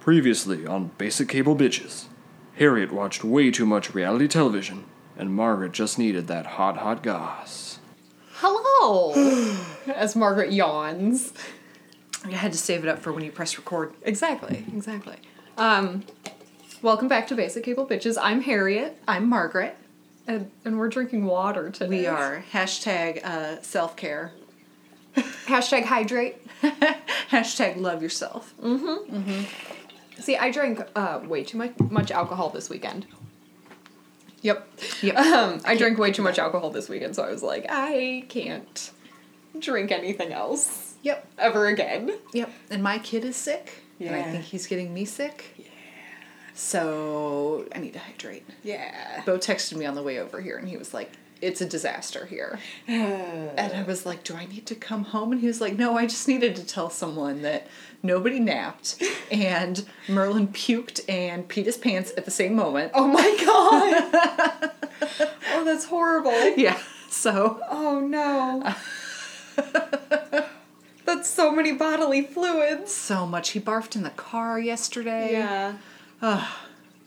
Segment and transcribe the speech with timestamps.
[0.00, 2.06] Previously on Basic Cable Bitches,
[2.56, 4.84] Harriet watched way too much reality television,
[5.16, 7.78] and Margaret just needed that hot, hot goss.
[8.34, 9.12] Hello!
[9.94, 11.34] As Margaret yawns.
[12.24, 13.92] I had to save it up for when you press record.
[14.02, 15.16] Exactly, exactly.
[15.58, 16.04] Um,
[16.80, 18.16] welcome back to Basic Cable Bitches.
[18.20, 19.76] I'm Harriet, I'm Margaret.
[20.26, 21.88] and, and we're drinking water today.
[21.90, 24.32] We are hashtag uh, self care.
[25.14, 26.36] Hashtag hydrate.
[27.30, 28.54] hashtag love yourself.
[30.20, 33.06] See, I drank uh, way too much, much alcohol this weekend.
[34.42, 34.68] Yep.
[35.02, 35.16] Yep.
[35.18, 38.90] Um, I drank way too much alcohol this weekend, so I was like, I can't
[39.58, 41.26] drink anything else Yep.
[41.38, 42.12] ever again.
[42.32, 42.50] Yep.
[42.70, 43.82] And my kid is sick.
[43.98, 45.54] And I think he's getting me sick.
[45.58, 45.66] Yeah.
[46.54, 48.46] So I need to hydrate.
[48.62, 49.22] Yeah.
[49.24, 52.26] Bo texted me on the way over here and he was like, it's a disaster
[52.26, 52.58] here.
[52.86, 55.32] and I was like, do I need to come home?
[55.32, 57.66] And he was like, no, I just needed to tell someone that
[58.02, 62.92] nobody napped and Merlin puked and peed his pants at the same moment.
[62.94, 64.72] Oh my god!
[65.54, 66.56] oh, that's horrible.
[66.56, 66.78] Yeah.
[67.10, 68.74] So Oh no.
[71.04, 72.92] That's so many bodily fluids.
[72.94, 73.50] so much.
[73.50, 75.32] He barfed in the car yesterday.
[75.32, 75.74] Yeah.
[76.22, 76.56] Oh,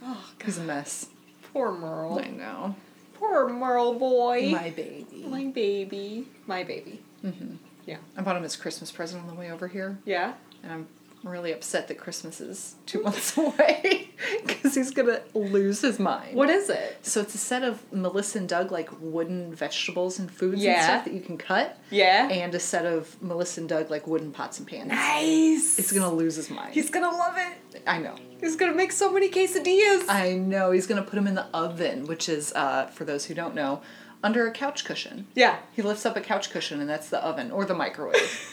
[0.05, 1.07] Oh, he's a mess.
[1.53, 2.19] poor Merle.
[2.19, 2.75] I know.
[3.13, 4.49] Poor Merle boy.
[4.51, 5.25] My baby.
[5.25, 6.27] My baby.
[6.45, 7.01] My baby.
[7.23, 7.55] Mm-hmm.
[7.85, 7.97] Yeah.
[8.17, 10.33] I bought him his Christmas present on the way over here, Yeah.
[10.63, 10.87] And I'm
[11.23, 14.09] really upset that Christmas is two months away
[14.45, 16.35] because he's gonna lose his mind.
[16.35, 16.97] What is it?
[17.01, 21.05] So it's a set of Melissa and Doug like wooden vegetables and foods and stuff
[21.05, 22.27] that you can cut, Yeah.
[22.29, 24.89] and a set of Melissa and Doug like wooden pots and pans.
[24.89, 25.79] nice.
[25.79, 26.73] It's gonna lose his mind.
[26.73, 27.81] He's gonna love it.
[27.87, 28.15] I know.
[28.41, 30.03] He's gonna make so many quesadillas.
[30.09, 30.71] I know.
[30.71, 33.81] He's gonna put them in the oven, which is, uh, for those who don't know,
[34.25, 35.27] under a couch cushion.
[35.35, 35.57] yeah.
[35.73, 38.49] He lifts up a couch cushion, and that's the oven or the microwave.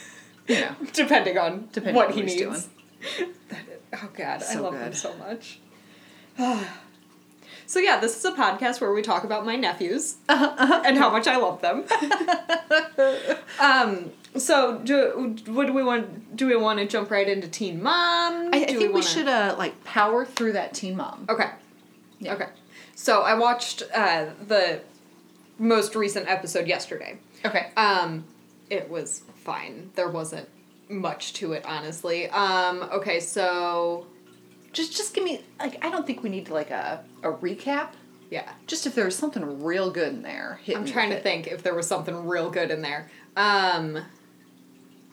[0.55, 0.75] you know.
[0.93, 2.69] Depending on Depending what on he needs.
[3.93, 5.59] Oh god, I So love him so much.
[7.65, 11.09] so yeah, this is a podcast where we talk about my nephews Uh-huh, and how
[11.09, 11.83] much I love them.
[13.59, 14.11] um.
[14.37, 16.37] So do what do we want?
[16.37, 18.49] Do we want to jump right into Teen Mom?
[18.53, 21.25] I, I think we, wanna- should uh like power through that teen mom.
[21.27, 21.49] Okay.
[22.19, 22.35] Yeah.
[22.35, 22.47] Okay.
[22.95, 24.79] So I watched uh, the
[25.59, 27.17] most recent episode yesterday.
[27.43, 27.71] Okay.
[27.75, 28.23] Um,
[28.69, 29.91] it was fine.
[29.95, 30.47] There wasn't
[30.89, 32.29] much to it, honestly.
[32.29, 34.07] Um, okay, so
[34.73, 37.89] Just just give me like I don't think we need like a a recap.
[38.29, 40.59] yeah, Just if there was something real good in there.
[40.75, 41.23] I'm trying to it.
[41.23, 43.09] think if there was something real good in there.
[43.35, 43.99] Um,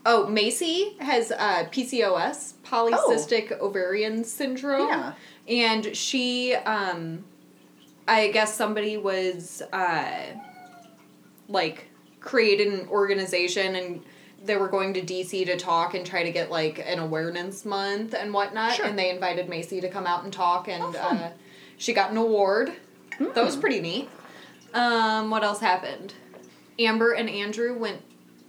[0.07, 4.89] oh, Maci has uh, PCOS, polycystic ovarian syndrome.
[4.89, 5.13] Yeah.
[5.49, 7.25] and she, um,
[8.07, 10.13] I guess somebody was uh,
[11.49, 11.87] like
[12.21, 14.03] created an organization and
[14.45, 18.15] they were going to DC to talk and try to get like an awareness month
[18.15, 18.75] and whatnot.
[18.75, 18.87] Sure.
[18.87, 21.31] And they invited Maci to come out and talk, and Oh, uh,
[21.77, 22.73] she got an award.
[23.19, 24.09] That was pretty neat.
[24.75, 26.15] Um, what else happened?
[26.79, 28.03] Amber and Andrew went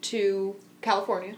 [0.03, 1.35] to California,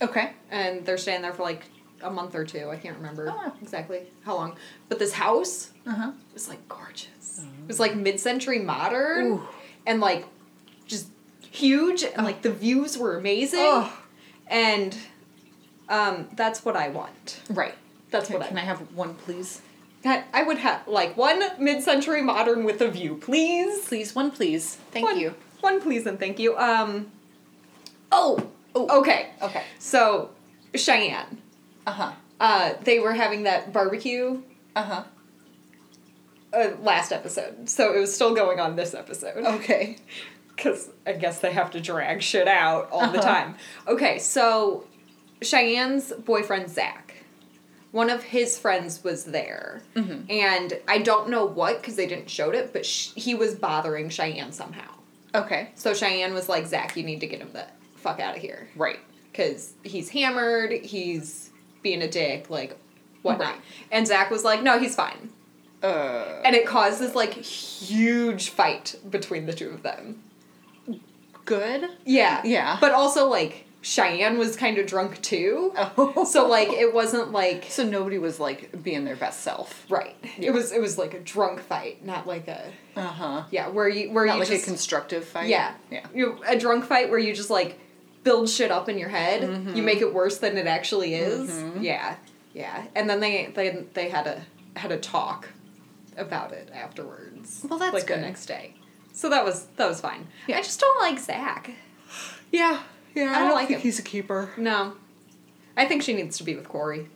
[0.00, 0.32] Okay.
[0.50, 1.64] and they're staying there for like
[2.02, 2.68] a month or two.
[2.68, 3.52] I can't remember Oh.
[3.62, 4.56] exactly how long.
[4.88, 6.12] But this house Uh huh.
[6.34, 7.40] was like gorgeous.
[7.62, 9.42] It was like mid-century modern, Ooh.
[9.86, 10.26] and like
[11.52, 13.60] huge, and like the views were amazing.
[13.62, 13.92] Oh.
[14.48, 14.96] And
[15.88, 17.40] um, that's what I want.
[17.48, 17.74] Right.
[18.10, 18.62] That's Okay, what can I.
[18.62, 19.62] I have one, please?
[20.04, 23.84] I, I would have like one mid-century modern with a view, please.
[23.86, 24.76] Please, one, please.
[24.90, 25.34] Thank One- you.
[25.60, 26.56] One, please, and thank you.
[26.58, 27.12] Um.
[28.10, 28.50] Oh.
[28.74, 29.00] Oh.
[29.00, 29.30] Okay.
[29.40, 29.62] Okay.
[29.78, 30.30] So,
[30.74, 31.38] Cheyenne.
[31.86, 32.12] Uh huh.
[32.40, 34.42] Uh, they were having that barbecue
[34.74, 35.04] Uh huh.
[36.52, 39.44] uh, last episode, so it was still going on this episode.
[39.44, 39.96] Okay.
[40.62, 43.28] Because I guess they have to drag shit out all the Uh-huh.
[43.34, 43.54] time.
[43.88, 44.84] Okay, so
[45.42, 47.14] Cheyenne's boyfriend, Zach,
[47.90, 49.82] one of his friends was there.
[49.96, 50.30] Mm-hmm.
[50.30, 54.08] And I don't know what, because they didn't show it, but sh- he was bothering
[54.08, 54.88] Cheyenne somehow.
[55.34, 55.70] Okay.
[55.74, 58.68] So Cheyenne was like, Zach, you need to get him the fuck out of here.
[58.76, 59.00] Right.
[59.32, 61.50] Because he's hammered, he's
[61.82, 62.78] being a dick, like,
[63.22, 63.48] whatnot.
[63.54, 63.60] Right.
[63.90, 65.30] And Zach was like, no, he's fine.
[65.82, 66.40] Uh.
[66.44, 70.22] And it caused this, like, huge fight between the two of them.
[71.44, 71.88] Good.
[72.04, 72.40] Yeah.
[72.44, 72.78] Yeah.
[72.80, 75.72] But also like Cheyenne was kind of drunk too.
[75.76, 76.24] Oh.
[76.24, 79.84] So like it wasn't like So nobody was like being their best self.
[79.90, 80.14] right.
[80.38, 80.48] Yeah.
[80.48, 83.42] It was it was like a drunk fight, not like a Uh huh.
[83.50, 85.48] yeah, where you where Not you like just a constructive fight.
[85.48, 85.74] yeah.
[85.90, 86.06] Yeah.
[86.14, 87.78] You a drunk fight where you just like
[88.22, 89.42] build shit up in your head.
[89.42, 89.74] Mm-hmm.
[89.74, 91.50] You make it worse than it actually is.
[91.80, 92.14] Yeah.
[92.54, 92.84] Yeah.
[92.94, 94.42] And then they they they had a
[94.78, 95.48] had a talk
[96.16, 97.66] about it afterwards.
[97.68, 98.18] Well, that's like good.
[98.18, 98.74] the next day.
[99.22, 100.26] So that was that was fine.
[100.48, 100.58] Yeah.
[100.58, 101.70] I just don't like Zach.
[102.50, 102.82] Yeah.
[103.14, 103.32] Yeah.
[103.36, 103.82] I don't like think him.
[103.84, 104.50] he's a keeper.
[104.56, 104.94] No.
[105.76, 107.08] I think she needs to be with Corey.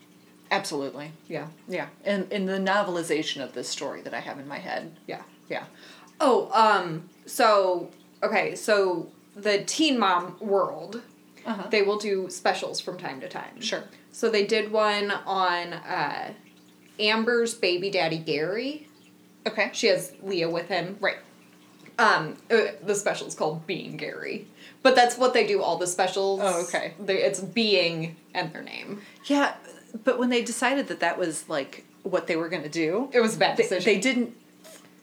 [0.53, 1.11] Absolutely.
[1.27, 1.49] Yeah.
[1.67, 1.89] Yeah.
[2.05, 4.97] And in the novelization of this story that I have in my head.
[5.09, 5.23] Yeah.
[5.49, 5.65] Yeah.
[6.21, 7.91] Oh, um, so
[8.23, 11.03] okay, so the Teen Mom world,
[11.45, 11.67] Uh-huh.
[11.71, 13.61] they will do specials from time to time.
[13.61, 13.83] Sure.
[14.13, 16.35] So they did one on uh,
[17.01, 18.87] Amber's baby daddy Gary.
[19.45, 19.71] Okay.
[19.73, 20.99] She has Leah with him.
[21.01, 21.17] Right.
[21.99, 24.47] Um, uh, the special's called Being Gary,
[24.83, 25.63] but that's what they do.
[25.63, 26.41] All the specials.
[26.43, 26.93] Oh, okay.
[27.01, 29.01] They, it's being and their name.
[29.25, 29.55] Yeah,
[30.05, 33.21] but when they decided that that was like what they were going to do, It
[33.21, 33.85] was a bad decision.
[33.85, 34.37] they didn't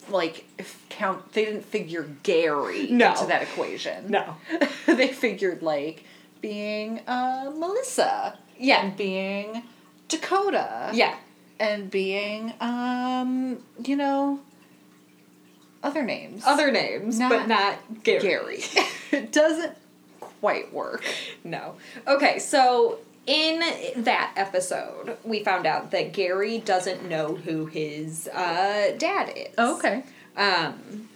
[0.09, 0.45] like
[0.89, 1.33] count.
[1.33, 3.11] They didn't figure Gary No.
[3.13, 4.11] into that equation.
[4.11, 4.35] No.
[4.85, 6.03] they figured like
[6.41, 8.37] being uh, Melissa.
[8.59, 8.85] Yeah.
[8.85, 9.63] And being
[10.09, 10.91] Dakota.
[10.93, 11.15] Yeah.
[11.59, 14.39] And being um, you know,
[15.83, 16.43] other names.
[16.45, 18.21] Other names, Not but not Gary.
[18.21, 18.63] Gary.
[19.11, 19.77] it doesn't
[20.19, 21.05] quite work.
[21.43, 21.75] No.
[22.07, 23.59] Okay, so in
[24.03, 29.57] that episode, we found out that Gary doesn't know who his uh, dad is.
[29.57, 30.03] Okay.
[30.35, 31.09] Um,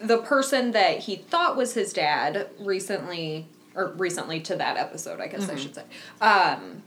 [0.00, 5.28] the person that he thought was his dad recently, or recently to that episode, I
[5.28, 5.84] guess I should say,
[6.20, 6.82] um,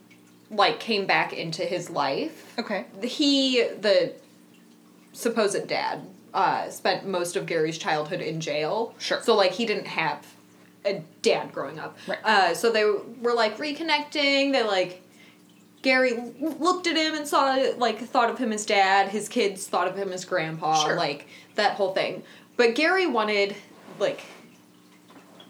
[0.51, 2.53] like came back into his life.
[2.59, 2.85] Okay.
[3.01, 4.13] He, the
[5.13, 6.01] supposed dad,
[6.35, 8.93] uh, spent most of Gary's childhood in jail.
[8.99, 9.21] Sure.
[9.23, 10.25] So like he didn't have
[10.85, 11.97] a dad growing up.
[12.07, 12.19] Right.
[12.23, 14.51] Uh, so they were like reconnecting.
[14.51, 15.01] They like
[15.81, 19.09] Gary looked at him and saw like thought of him as dad.
[19.09, 20.83] His kids thought of him as grandpa.
[20.85, 20.95] Sure.
[20.95, 22.21] Like that whole thing.
[22.57, 23.55] But Gary wanted
[23.99, 24.21] like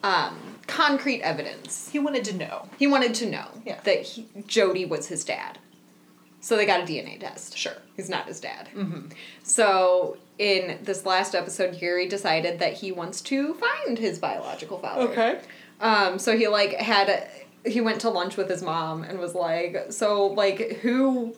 [0.04, 1.90] um, concrete evidence.
[1.90, 2.68] He wanted to know.
[2.78, 3.80] He wanted to know Yeah.
[3.84, 5.58] that he, Jody was his dad.
[6.42, 7.58] So they got a DNA test.
[7.58, 7.74] Sure.
[7.96, 8.70] He's not his dad.
[8.76, 9.08] Mm-hmm.
[9.42, 15.02] So in this last episode, Gary decided that he wants to find his biological father.
[15.10, 15.40] Okay.
[15.80, 19.34] Um, so he like had a, he went to lunch with his mom and was
[19.36, 21.36] like, so like who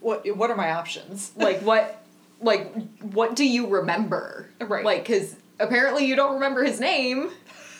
[0.00, 1.32] What What are my options?
[1.36, 2.04] like what
[2.40, 4.48] like what do you remember?
[4.60, 4.84] Right.
[4.84, 7.30] Like cuz apparently you don't remember his name.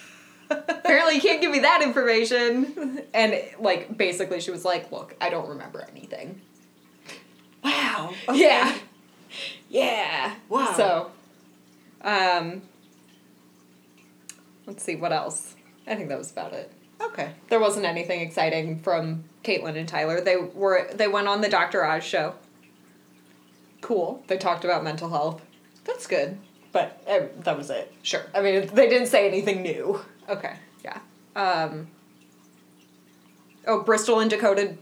[0.51, 3.03] apparently you can't give me that information.
[3.13, 6.41] And like basically she was like, "Look, I don't remember anything."
[7.65, 8.13] Wow.
[8.33, 8.75] Yeah.
[9.73, 10.35] Yeah.
[10.51, 10.75] Wow.
[10.77, 11.11] So,
[12.03, 12.61] um,
[14.67, 15.57] let's see what else.
[15.87, 16.71] I think that was about it.
[17.01, 17.33] Okay.
[17.49, 20.21] There wasn't anything exciting from Catelynn and Tyler.
[20.21, 21.85] They were they went on the Dr.
[21.87, 22.35] Oz show.
[23.81, 24.23] Cool.
[24.27, 25.43] They talked about mental health,
[25.85, 26.37] That's good.
[26.71, 27.93] but uh, that was it.
[28.03, 28.23] Sure.
[28.35, 30.01] I mean, they didn't say anything new.
[30.29, 30.55] Okay.
[30.85, 30.99] Yeah.
[31.35, 31.89] Um.
[33.67, 34.77] Oh, Bristol and Dakota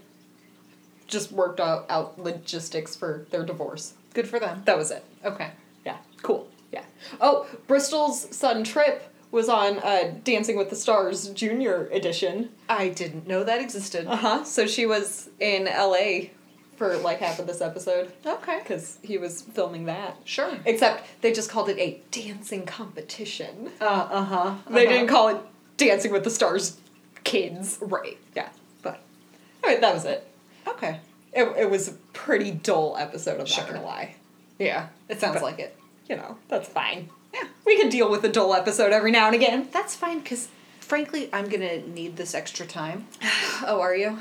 [1.07, 3.93] just worked out, out logistics for their divorce.
[4.13, 4.61] Good for them.
[4.65, 5.03] That was it.
[5.23, 5.51] Okay.
[5.85, 5.97] Yeah.
[6.21, 6.47] Cool.
[6.71, 6.83] Yeah.
[7.19, 12.49] Oh, Bristol's son Tripp was on uh, Dancing with the Stars Junior edition.
[12.67, 14.05] I didn't know that existed.
[14.07, 14.43] Uh huh.
[14.43, 16.31] So she was in L.A.
[16.75, 18.59] for like half of this episode Okay.
[18.59, 20.17] because he was filming that.
[20.25, 20.51] Sure.
[20.65, 23.71] Except they just called it a dancing competition.
[23.79, 24.55] Uh uh huh.
[24.69, 25.37] They didn't call it
[25.77, 26.77] Dancing with the Stars
[27.23, 27.77] Kids.
[27.81, 28.17] Right.
[28.35, 28.49] Yeah.
[28.81, 29.01] But
[29.63, 30.27] all right, that was it.
[30.67, 30.99] Okay.
[31.33, 33.39] It, it was a pretty dull episode.
[33.39, 33.63] I'm Sure.
[33.63, 34.15] not gonna lie.
[34.59, 34.87] Yeah.
[35.09, 35.77] It sounds But- like it.
[36.09, 37.09] You know, that's fine.
[37.33, 37.43] Yeah.
[37.65, 39.69] We can deal with a dull episode every now and again.
[39.71, 40.49] That's fine because,
[40.81, 43.07] frankly, I'm gonna need this extra time.
[43.65, 44.17] Oh, are you?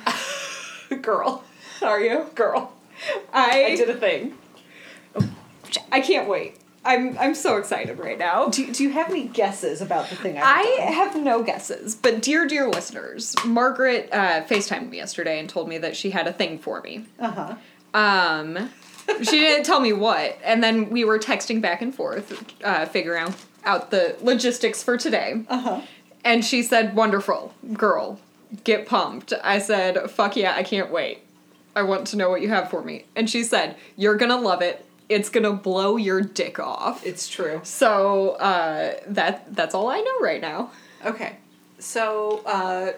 [1.02, 1.42] Girl.
[1.82, 2.26] Are you?
[2.34, 2.72] Girl.
[3.32, 4.34] I I did a thing.
[5.90, 6.58] I can't wait.
[6.84, 8.48] I'm I'm so excited right now.
[8.48, 10.92] Do, do you have any guesses about the thing I done?
[10.92, 15.78] have no guesses, but dear, dear listeners, Margaret uh, FaceTimed me yesterday and told me
[15.78, 17.04] that she had a thing for me.
[17.18, 17.98] Uh huh.
[17.98, 18.70] Um,
[19.22, 22.32] she didn't tell me what, and then we were texting back and forth,
[22.64, 23.34] uh, figuring out,
[23.64, 25.44] out the logistics for today.
[25.48, 25.80] Uh huh.
[26.24, 28.20] And she said, "Wonderful, girl,
[28.64, 31.18] get pumped." I said, "Fuck yeah, I can't wait.
[31.76, 34.62] I want to know what you have for me." And she said, "You're gonna love
[34.62, 34.86] it.
[35.10, 37.60] It's gonna blow your dick off." It's true.
[37.64, 40.70] So uh, that that's all I know right now.
[41.04, 41.36] Okay.
[41.78, 42.92] So, uh,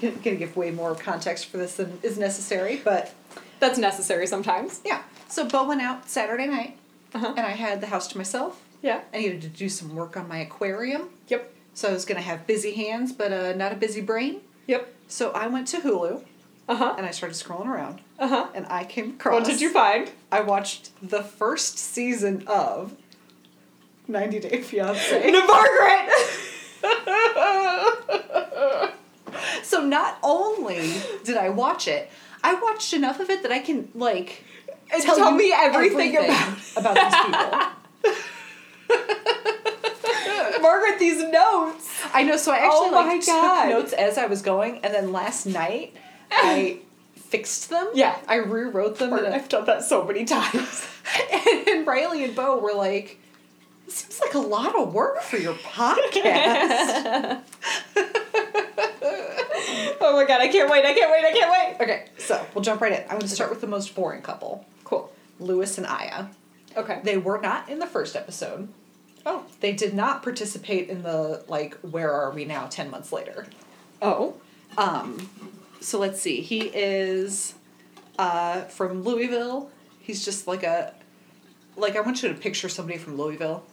[0.00, 3.12] gonna give way more context for this than is necessary, but
[3.60, 4.80] That's necessary sometimes.
[4.84, 5.02] yeah.
[5.28, 6.76] So, Bo went out Saturday night,
[7.14, 7.34] Uh-huh.
[7.36, 8.60] and I had the house to myself.
[8.82, 9.00] Yeah.
[9.12, 11.52] I needed to do some work on my aquarium, Yep.
[11.74, 14.40] so I was gonna have busy hands, but uh, not a busy brain.
[14.66, 14.92] Yep.
[15.08, 16.22] So I went to Hulu
[16.68, 16.94] Uh huh.
[16.98, 18.46] and I started scrolling around, Uh huh.
[18.54, 19.34] and I came across.
[19.34, 20.10] What did you find?
[20.32, 22.94] I watched the first season of
[24.08, 25.30] 90 Day Fiance.
[25.30, 26.10] Margaret.
[29.62, 30.94] So not only
[31.24, 32.08] did I watch it,
[32.42, 34.44] I watched enough of it that I can like
[34.92, 37.60] And tell you me everything about about these people.
[40.62, 41.90] Margaret, these notes.
[42.14, 42.36] I know.
[42.36, 45.94] So I actually Oh like took notes as I was going, and then last night
[46.30, 46.78] I
[47.14, 47.88] fixed them.
[47.94, 48.16] Yeah.
[48.28, 50.86] I rewrote them, and I've done that so many times.
[51.32, 53.18] and, and Riley and Bo were like,
[53.86, 57.40] "This seems like a lot of work for your podcast."
[60.00, 61.76] oh my god, I can't wait, I can't wait, I can't wait.
[61.84, 63.02] okay, so we'll jump right in.
[63.02, 65.12] I'm going to start with the most boring couple, Cool.
[65.40, 66.26] Lewis and Aya.
[66.76, 67.00] Okay.
[67.02, 68.68] They were not in the first episode.
[69.24, 69.44] Oh.
[69.60, 73.46] They did not participate in the like where are we now 10 months later.
[74.02, 74.34] Oh.
[74.76, 75.30] Um
[75.86, 76.40] so let's see.
[76.40, 77.54] He is
[78.18, 79.70] uh from Louisville.
[80.00, 80.94] He's just like a
[81.76, 83.64] like I want you to picture somebody from Louisville.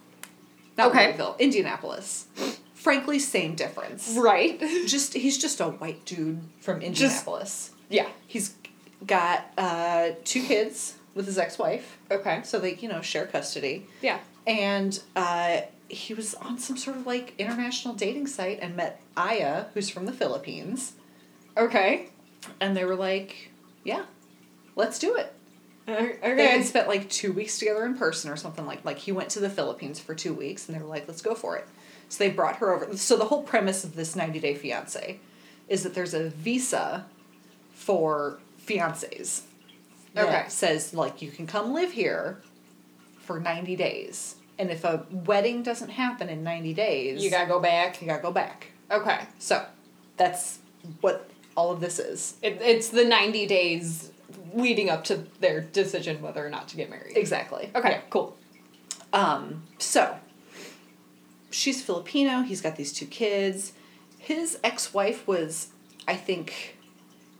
[0.77, 1.07] Not Okay.
[1.07, 2.27] Louisville, Indianapolis.
[2.73, 4.15] Frankly, same difference.
[4.17, 4.59] Right.
[4.87, 7.71] Just he's just a white dude from Indianapolis.
[7.89, 8.09] Yeah.
[8.27, 8.55] He's
[9.07, 11.97] got uh two kids with his ex-wife.
[12.11, 12.41] Okay.
[12.43, 14.19] So they, you know, share custody Yeah.
[14.47, 19.65] and uh, he was on some sort of like international dating site and met Aya,
[19.73, 20.93] who's from the Philippines,
[21.57, 22.09] Okay.
[22.59, 23.51] and they were like,
[23.83, 24.05] "Yeah,
[24.75, 25.33] let's do it."
[25.87, 26.17] Okay.
[26.35, 29.29] They had spent like two weeks together in person or something like like he went
[29.31, 31.67] to the Philippines for two weeks, and they were like, "Let's go for it."
[32.09, 32.95] So they brought her over.
[32.97, 35.19] So the whole premise of this ninety day fiance
[35.67, 37.05] is that there's a visa
[37.73, 39.41] for fiancés.
[40.13, 40.45] that Okay.
[40.49, 42.41] Says like you can come live here
[43.19, 47.59] for ninety days, and if a wedding doesn't happen in ninety days, You gotta go
[47.59, 48.01] back.
[48.01, 48.67] you gotta go back.
[48.91, 49.21] Okay.
[49.39, 49.65] So
[50.17, 50.59] that's
[51.01, 52.35] what all of this is.
[52.41, 54.11] It, it's the 90 days
[54.53, 57.15] leading up to their decision whether or not to get married.
[57.17, 57.69] Exactly.
[57.75, 58.01] Okay, Yeah.
[58.09, 58.37] cool.
[59.11, 60.17] Um, so
[61.51, 63.73] she's Filipino, he's got these two kids.
[64.17, 65.69] His ex wife was,
[66.07, 66.77] I think,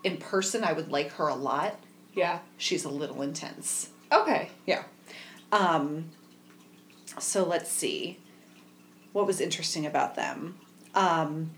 [0.03, 1.79] in person, I would like her a lot.
[2.13, 2.39] Yeah.
[2.57, 3.89] She's a little intense.
[4.11, 4.49] Okay.
[4.65, 4.83] Yeah.
[5.51, 6.09] Um,
[7.19, 8.19] so let's see.
[9.13, 10.59] What was interesting about them?
[10.95, 11.51] Um,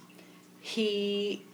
[0.62, 1.45] he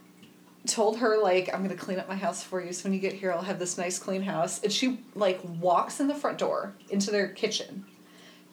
[0.68, 3.13] told her like i'm gonna clean up my house for you so when you get
[3.13, 6.74] here i'll have this nice clean house and she like walks in the front door
[6.89, 7.84] into their kitchen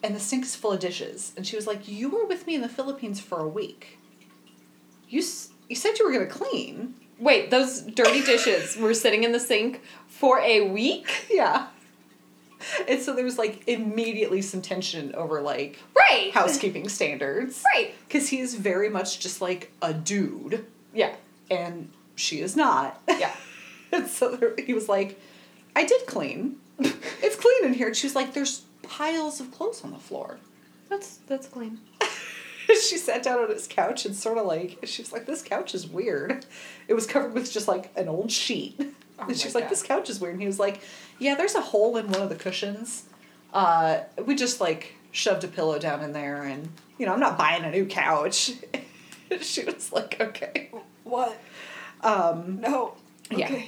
[0.03, 2.55] and the sink is full of dishes and she was like you were with me
[2.55, 3.99] in the philippines for a week
[5.09, 9.33] you s- you said you were gonna clean Wait, those dirty dishes were sitting in
[9.33, 11.27] the sink for a week?
[11.31, 11.67] yeah
[12.89, 16.31] and so there was like immediately some tension over like Right.
[16.33, 17.93] housekeeping standards Right.
[18.07, 21.15] because he's very much just like a dude Yeah.
[21.51, 23.35] and she is not Yeah.
[23.93, 25.21] And so there, he was like,
[25.75, 26.57] I did clean.
[26.79, 27.89] it's clean in here.
[27.89, 30.39] And she was like, there's piles of clothes on the floor.
[30.89, 31.81] That's that's clean.
[32.67, 35.75] she sat down on his couch and sort of like, she was like, this couch
[35.75, 36.45] is weird.
[36.87, 38.77] It was covered with just like an old sheet.
[39.19, 40.35] Oh and she was like, this couch is weird.
[40.35, 40.81] And he was like,
[41.19, 43.05] yeah, there's a hole in one of the cushions.
[43.53, 47.39] Uh, we just like shoved a pillow down in there and, you know, I'm not
[47.39, 48.53] buying a new couch.
[49.41, 50.71] she was like, okay.
[51.05, 51.39] What?
[52.03, 52.95] Um, No.
[53.31, 53.63] Yeah.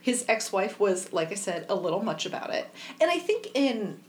[0.00, 2.68] His ex-wife was like i said a little much about it
[3.00, 4.00] and i think in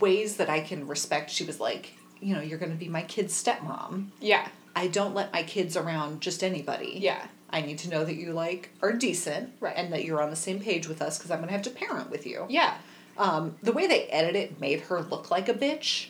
[0.00, 3.02] ways that i can respect she was like you know you're going to be my
[3.02, 4.48] kid's stepmom Yeah.
[4.74, 7.24] i don't let my kids around just anybody Yeah.
[7.50, 9.74] i need to know that you like are decent Right.
[9.76, 11.70] and that you're on the same page with us because i'm going to have to
[11.70, 12.74] parent with you Yeah.
[13.16, 16.08] um, the way they edited it made her look like a bitch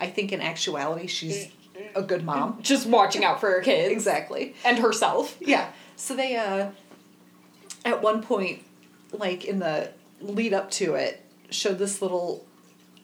[0.00, 1.48] i think in actuality she's
[1.96, 3.90] a good mom Just watching out for her kids.
[3.92, 5.36] exactly And herself.
[5.40, 5.70] yeah.
[5.96, 6.70] So they uh
[7.84, 8.62] at one point,
[9.12, 12.44] like in the lead up to it, showed this little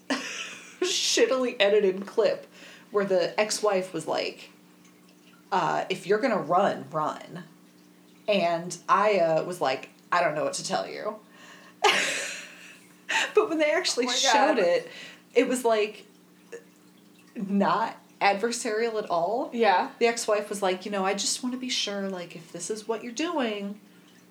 [0.80, 2.46] shittily edited clip
[2.90, 4.50] where the ex wife was like,
[5.50, 7.44] uh, if you're gonna run, run.
[8.28, 11.16] And Aya was like, I don't know what to tell you.
[13.34, 14.58] but when they actually Oh showed God.
[14.58, 14.90] it,
[15.34, 16.06] it was like
[17.34, 19.90] not adversarial at all Yeah.
[19.98, 22.70] the ex-wife was like, you know, I just want to be sure, like, if this
[22.70, 23.78] is what you're doing,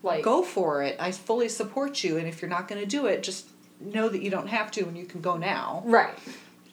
[0.03, 0.95] Like go for it.
[1.00, 3.48] I fully support you, and if you're not going to do it, just
[3.79, 5.83] know that you don't have to, and you can go now.
[5.86, 6.17] Right.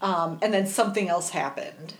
[0.00, 1.94] Um, and then something else happened,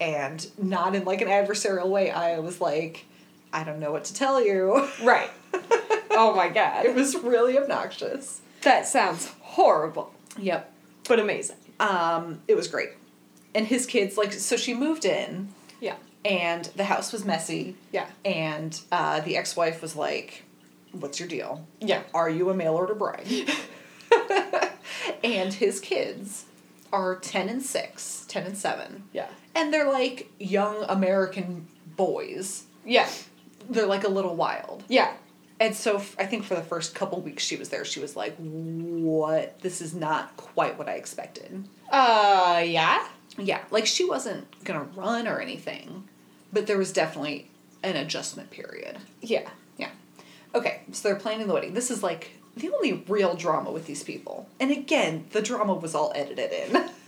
[0.00, 2.10] and not in like an adversarial way.
[2.10, 3.06] I was like,
[3.52, 4.86] I don't know what to tell you.
[5.02, 5.30] Right.
[6.10, 6.84] oh my god.
[6.86, 8.40] it was really obnoxious.
[8.62, 10.12] that sounds horrible.
[10.38, 10.72] Yep.
[11.08, 11.56] But amazing.
[11.80, 12.90] Um, it was great,
[13.54, 15.48] and his kids like so she moved in,
[15.80, 15.96] Yeah.
[16.24, 17.76] and the house was messy.
[17.92, 18.06] Yeah.
[18.24, 20.44] And uh, the ex-wife was like,
[20.92, 21.66] "What's your deal?
[21.80, 22.02] Yeah.
[22.14, 23.26] Are you a mail order bride?"
[25.24, 26.44] and his kids
[26.92, 29.04] are 10 and 6, 10 and 7.
[29.12, 29.26] Yeah.
[29.54, 32.64] And they're like young American boys.
[32.84, 33.08] Yeah.
[33.68, 34.84] They're like a little wild.
[34.88, 35.12] Yeah.
[35.60, 38.14] And so f- I think for the first couple weeks she was there, she was
[38.16, 39.58] like, "What?
[39.60, 43.06] This is not quite what I expected." Uh yeah.
[43.38, 46.04] Yeah, like she wasn't to run or anything,
[46.52, 47.48] but there was definitely
[47.82, 48.98] an adjustment period.
[49.22, 49.48] Yeah.
[49.76, 49.90] Yeah.
[50.54, 51.74] Okay, so they're planning the wedding.
[51.74, 55.94] This is like the only real drama with these people, and again, the drama was
[55.94, 56.90] all edited in.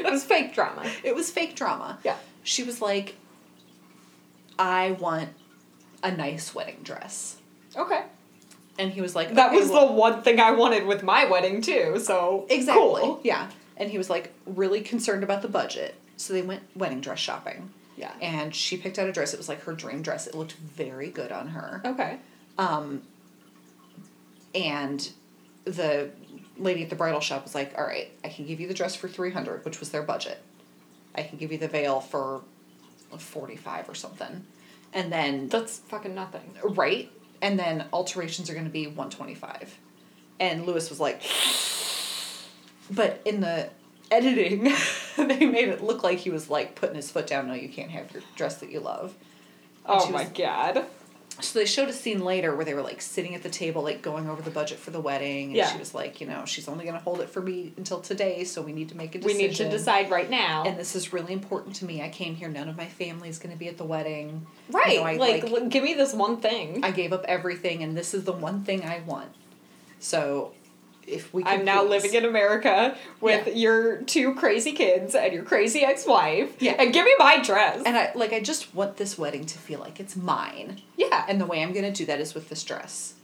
[0.00, 0.84] It was fake drama.
[1.04, 1.98] it was fake drama.
[2.04, 2.16] Yeah.
[2.44, 3.16] She was like,
[4.58, 5.30] I want
[6.02, 7.36] a nice wedding dress.
[7.76, 8.02] Okay.
[8.78, 11.24] And he was like, That "Okay, was well- the one thing I wanted with my
[11.24, 11.98] wedding too.
[12.00, 12.82] So Exactly.
[13.02, 13.20] cool.
[13.24, 13.48] Yeah.
[13.78, 15.94] And he was like really concerned about the budget.
[16.16, 17.70] So they went wedding dress shopping.
[17.96, 18.12] Yeah.
[18.20, 19.32] And she picked out a dress.
[19.32, 20.26] It was like her dream dress.
[20.26, 21.80] It looked very good on her.
[21.84, 22.18] Okay.
[22.58, 23.02] Um,
[24.54, 25.08] and
[25.64, 26.10] the
[26.56, 28.94] lady at the bridal shop was like, "All right, I can give you the dress
[28.96, 30.42] for three hundred, which was their budget.
[31.14, 32.42] I can give you the veil for
[33.18, 34.44] forty five or something,
[34.92, 36.54] and then That's fucking nothing.
[36.64, 37.10] right,
[37.42, 39.76] and then alterations are going to be one twenty five.
[40.40, 41.20] And Lewis was like,
[42.90, 43.68] but in the
[44.10, 44.64] editing,
[45.16, 47.48] they made it look like he was like putting his foot down.
[47.48, 49.14] No, you can't have your dress that you love.
[49.86, 50.84] And Oh my was- god.
[51.40, 54.02] so they showed a scene later where they were like sitting at the table, like
[54.02, 55.46] going over the budget for the wedding.
[55.48, 55.70] And Yeah.
[55.72, 58.60] she was like, you know, she's only gonna hold it for me until today, so
[58.60, 59.38] we need to make a decision.
[59.38, 60.64] We need to decide right now.
[60.64, 62.02] And this is really important to me.
[62.02, 62.48] I came here.
[62.48, 64.46] None of my family's gonna be at the wedding.
[64.70, 64.96] You right.
[64.96, 66.82] know, I, like, like, give me this one thing.
[66.84, 69.28] I gave up everything, and this is the one thing I want.
[70.00, 70.52] So,
[71.08, 73.52] if we, I'm now please- living in America with Yeah.
[73.54, 76.60] your two crazy kids and your crazy ex-wife.
[76.60, 76.76] Yeah.
[76.78, 77.82] And give me my dress.
[77.84, 78.32] And I like.
[78.32, 80.80] I just want this wedding to feel like it's mine.
[80.96, 81.24] yeah.
[81.28, 83.14] And the way I'm gonna do that is with this dress.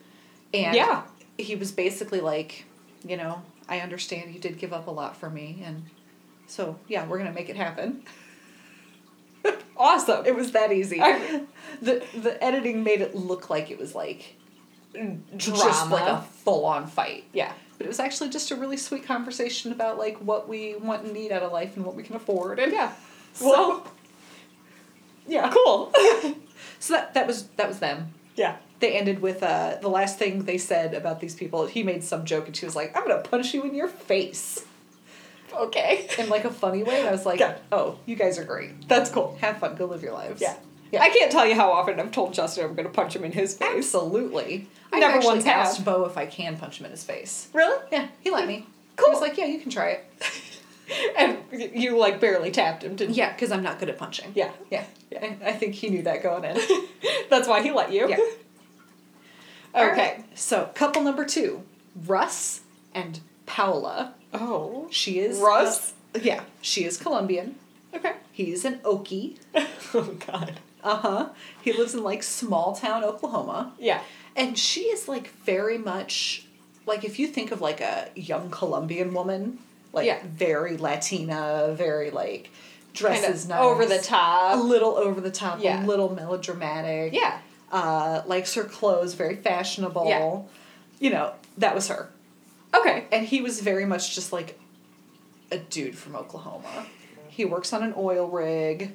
[0.53, 1.03] And Yeah.
[1.39, 2.65] he was basically like,
[3.05, 5.85] you know, I understand you did give up a lot for me, and
[6.47, 8.03] so yeah, we're gonna make it happen.
[9.77, 10.25] awesome.
[10.27, 11.01] It was that easy.
[11.01, 11.43] I-
[11.83, 14.37] the the editing made it look like it was like
[14.93, 15.19] drama.
[15.37, 17.25] just like a full on fight.
[17.33, 17.53] yeah.
[17.77, 21.13] But it was actually just a really sweet conversation about like what we want and
[21.13, 22.59] need out of life and what we can afford.
[22.59, 22.93] And Yeah.
[23.33, 23.87] so Well,
[25.27, 25.51] yeah.
[25.53, 25.93] cool.
[26.79, 28.13] So that that was that was them.
[28.37, 28.57] yeah.
[28.81, 31.67] they ended with uh, the last thing they said about these people.
[31.67, 34.63] He made some joke, and she was like, "I'm gonna punch you in your face,"
[35.55, 36.09] Okay.
[36.19, 36.99] in like a funny way.
[37.01, 37.57] And I was like, Yeah.
[37.73, 38.87] "Oh, you guys are great.
[38.89, 39.39] That's cool.
[39.41, 39.77] Have fun.
[39.77, 40.57] Go live your lives." Yeah.
[40.95, 41.03] Yeah.
[41.03, 43.33] I can't tell you how often I've told Justin I'm going to punch him in
[43.33, 43.69] his face.
[43.77, 44.69] absolutely.
[44.93, 45.67] I Never actually once have.
[45.67, 47.49] asked Bo if I can punch him in his face.
[47.53, 47.79] Really?
[47.93, 48.67] Yeah, he let me.
[48.97, 49.09] Cool.
[49.09, 50.05] He was like, "Yeah, you can try it."
[51.17, 53.15] And you like barely tapped him, didn't?
[53.17, 54.33] Yeah, because I'm not good at punching.
[54.35, 54.51] Yeah.
[54.71, 55.33] yeah, yeah.
[55.43, 56.59] I think he knew that going in.
[57.31, 58.07] That's why he let you.
[58.11, 58.19] Yeah.
[59.77, 59.83] Okay.
[59.89, 61.63] Alright, So couple number two,
[62.07, 62.61] Russ
[62.95, 64.15] and Paola.
[64.33, 64.87] Oh.
[64.91, 65.95] She is Russ?
[66.15, 67.57] uh, yeah, she is Colombian.
[67.93, 68.13] Okay.
[68.31, 69.39] He's an Okie.
[69.95, 70.61] oh God.
[70.85, 71.29] Uh huh.
[71.63, 73.73] He lives in like small town Oklahoma.
[73.79, 74.01] Yeah.
[74.37, 76.47] And she is like very much
[76.87, 79.59] like if you think of like a young Colombian woman,
[79.93, 80.19] like Yeah.
[80.25, 82.51] very Latina, very like
[82.93, 85.83] dresses Kinda nice, over the top, a little over the top, Yeah.
[85.83, 87.13] a little melodramatic.
[87.15, 87.39] Yeah.
[87.73, 90.07] Uh, likes her clothes, very fashionable.
[90.07, 90.43] Yeah.
[91.01, 92.11] You know, that was her.
[92.75, 93.07] Okay.
[93.11, 94.59] And he was very much just like
[95.51, 96.87] a dude from Oklahoma.
[97.29, 98.95] He works on an oil rig.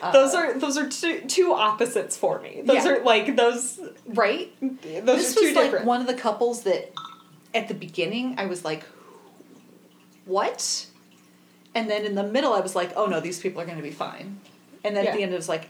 [0.00, 2.62] Uh, those are those are two two opposites for me.
[2.64, 2.92] Those Yeah.
[2.92, 4.52] are like those right.
[4.60, 6.92] those this are two was like one of the couples that
[7.54, 8.84] at the beginning I was like,
[10.24, 10.86] what?
[11.74, 13.82] And then in the middle I was like, oh no, these people are going to
[13.82, 14.40] be fine.
[14.82, 15.68] And then at the end it was like,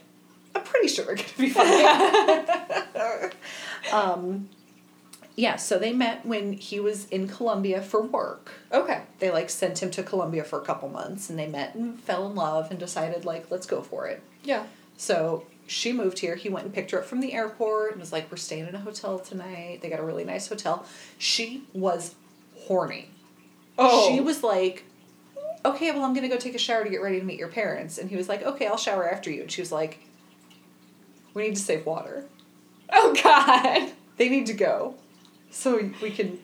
[0.55, 3.31] I'm pretty sure they're going to be fine.
[3.93, 4.49] um,
[5.41, 8.51] yeah, so they met when he was in Colombia for work.
[8.71, 9.03] Okay.
[9.21, 12.27] They like sent him to Colombia for a couple months and they met and fell
[12.27, 14.23] in love and decided like, let's go for it.
[14.45, 14.67] Yeah.
[14.99, 16.37] So she moved here.
[16.37, 18.75] He went and picked her up from the airport and was like, We're staying in
[18.75, 19.81] a hotel tonight.
[19.81, 20.85] They got a really nice hotel.
[21.17, 22.15] She was
[22.67, 23.09] horny.
[23.79, 24.13] Oh.
[24.13, 24.85] She was like,
[25.65, 27.49] Okay, well, I'm going to go take a shower to get ready to meet your
[27.49, 27.97] parents.
[27.97, 29.41] And he was like, Okay, I'll shower after you.
[29.41, 30.01] And she was like,
[31.33, 32.27] We need to save water.
[32.93, 33.91] Oh God.
[34.19, 34.97] They need to go
[35.51, 36.39] so we can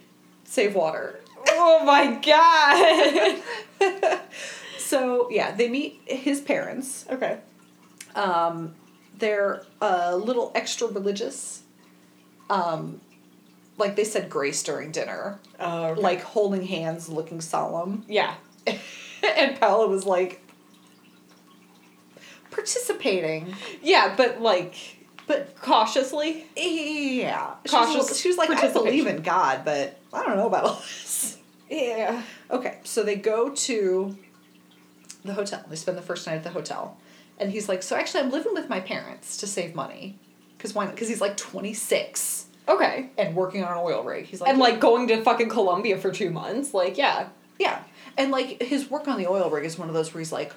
[0.44, 1.20] save water.
[1.48, 2.14] Oh my
[3.80, 4.20] God.
[4.78, 7.06] So, yeah, they meet his parents.
[7.10, 7.38] okay.
[8.14, 8.76] Um,
[9.18, 11.62] they're a little extra religious.
[12.48, 13.00] Um,
[13.78, 15.86] like they said grace during dinner, Oh.
[15.86, 16.00] okay.
[16.00, 18.04] like holding hands, looking solemn.
[18.06, 18.34] yeah.
[19.36, 20.40] and Paola was like
[22.52, 24.95] participating, Yeah, but like
[25.26, 26.46] but cautiously.
[26.56, 30.46] yeah, she Cautious was, she was like, I believe in God, but I don't know
[30.46, 31.38] about all this.
[31.68, 32.22] Yeah.
[32.50, 34.16] Okay, so they go to
[35.24, 35.64] the hotel.
[35.68, 36.96] They spend the first night at the hotel,
[37.38, 40.16] and he's like, "So actually, I'm living with my parents to save money,
[40.56, 40.86] because why?
[40.86, 43.10] Because he's like 26 Okay.
[43.18, 44.26] and working on an oil rig.
[44.26, 46.72] He's like, And like going to fucking Colombia for two months.
[46.74, 47.28] Like yeah.
[47.58, 47.82] yeah,
[48.16, 50.52] and like his work on the oil rig is one of those where he's like,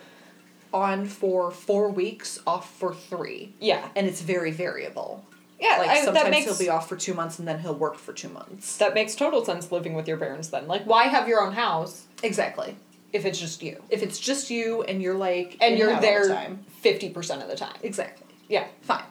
[0.73, 3.87] on for four weeks, off for three, Yeah.
[3.95, 5.23] and it's very variable.
[5.59, 7.95] Yeah, like I- sometimes makes- he'll be off for two months and then he'll work
[7.97, 8.77] for two months.
[8.77, 10.67] That makes total sense living with your parents then.
[10.67, 12.77] Like, why have your own house Exactly.
[13.11, 13.83] if it's just you?
[13.89, 16.65] If it's just you and you're like And you're there time.
[16.81, 17.75] 50% of the time.
[17.83, 18.27] Exactly.
[18.47, 18.67] Yeah.
[18.83, 19.03] Fine.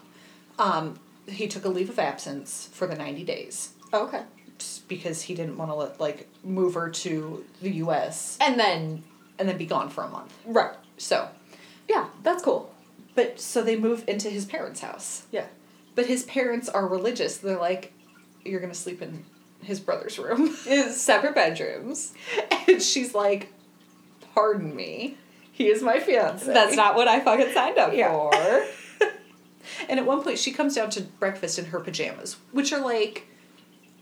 [0.58, 3.70] Um, he took a leave of absence for the ninety days.
[3.92, 4.22] Okay.
[4.58, 8.36] just because he didn't want to let like move her to the U.S.
[8.40, 9.04] And then,
[9.38, 10.32] and then be gone for a month.
[10.46, 10.74] right.
[10.96, 11.28] So,
[11.88, 12.72] Yeah, that's cool.
[13.14, 15.24] but so they move into his parents' house.
[15.32, 15.46] Yeah.
[15.94, 17.38] But his parents are religious.
[17.38, 17.92] They're like,
[18.44, 19.24] "You're gonna sleep in
[19.62, 22.12] his brother's room," Is separate bedrooms.
[22.68, 23.52] and she's like,
[24.34, 25.16] "Pardon me,
[25.52, 28.12] he is my fiance." That's not what I fucking signed up Yeah.
[28.12, 28.64] for.
[29.88, 33.26] And at one point, she comes down to breakfast in her pajamas, which are like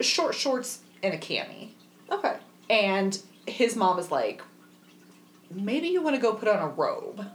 [0.01, 1.70] short shorts and a cami.
[2.11, 2.37] okay.
[2.70, 4.42] And his mom is like,
[5.51, 7.27] maybe you want to go put on a robe.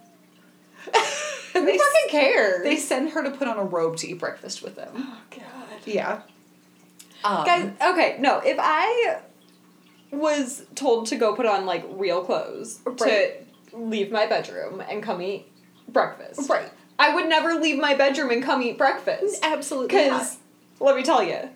[1.53, 2.63] Who they, fucking cares?
[2.63, 4.91] they send her to put on a robe to eat breakfast with them.
[4.95, 5.41] oh, God.
[5.85, 6.21] Yeah.
[7.23, 9.19] Um, Guys, okay, no, if I
[10.11, 13.45] was told to go put on like real clothes Right.
[13.71, 15.45] to leave my bedroom and come eat
[15.87, 16.69] breakfast, Right.
[16.97, 19.39] I would never leave my bedroom and come eat breakfast.
[19.43, 20.19] Absolutely not.
[20.19, 20.37] Because,
[20.79, 21.49] let me tell you,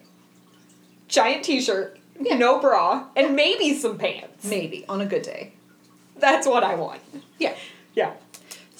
[1.07, 2.37] giant t shirt, Yeah.
[2.37, 4.45] no bra, and maybe some pants.
[4.45, 5.53] Maybe on a good day.
[6.17, 7.01] That's what I want.
[7.39, 7.55] Yeah.
[7.93, 8.13] Yeah.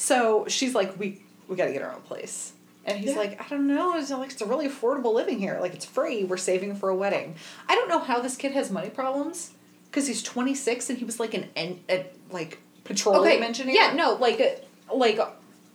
[0.05, 2.53] So she's like, we we got to get our own place.
[2.85, 3.17] And he's Yeah.
[3.17, 3.95] like, I don't know.
[3.97, 5.57] It's like it's a really affordable living here.
[5.59, 6.23] Like it's free.
[6.23, 7.35] We're saving for a wedding.
[7.67, 9.51] I don't know how this kid has money problems
[9.89, 13.73] because he's twenty six and he was like an en- a, like petroleum engineer.
[13.75, 15.19] Yeah, no, like, uh, like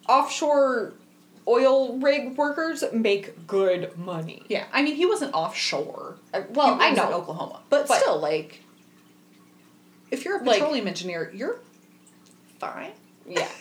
[0.09, 0.93] offshore
[1.49, 4.45] oil rig workers make good money.
[4.49, 6.19] Yeah, I mean, he wasn't offshore.
[6.33, 7.11] Uh, well, He I know.
[7.12, 8.61] Oklahoma, but, But- still, like,
[10.12, 11.59] if you're a Like- petroleum engineer, you're
[12.61, 12.93] fine.
[13.27, 13.49] Yeah.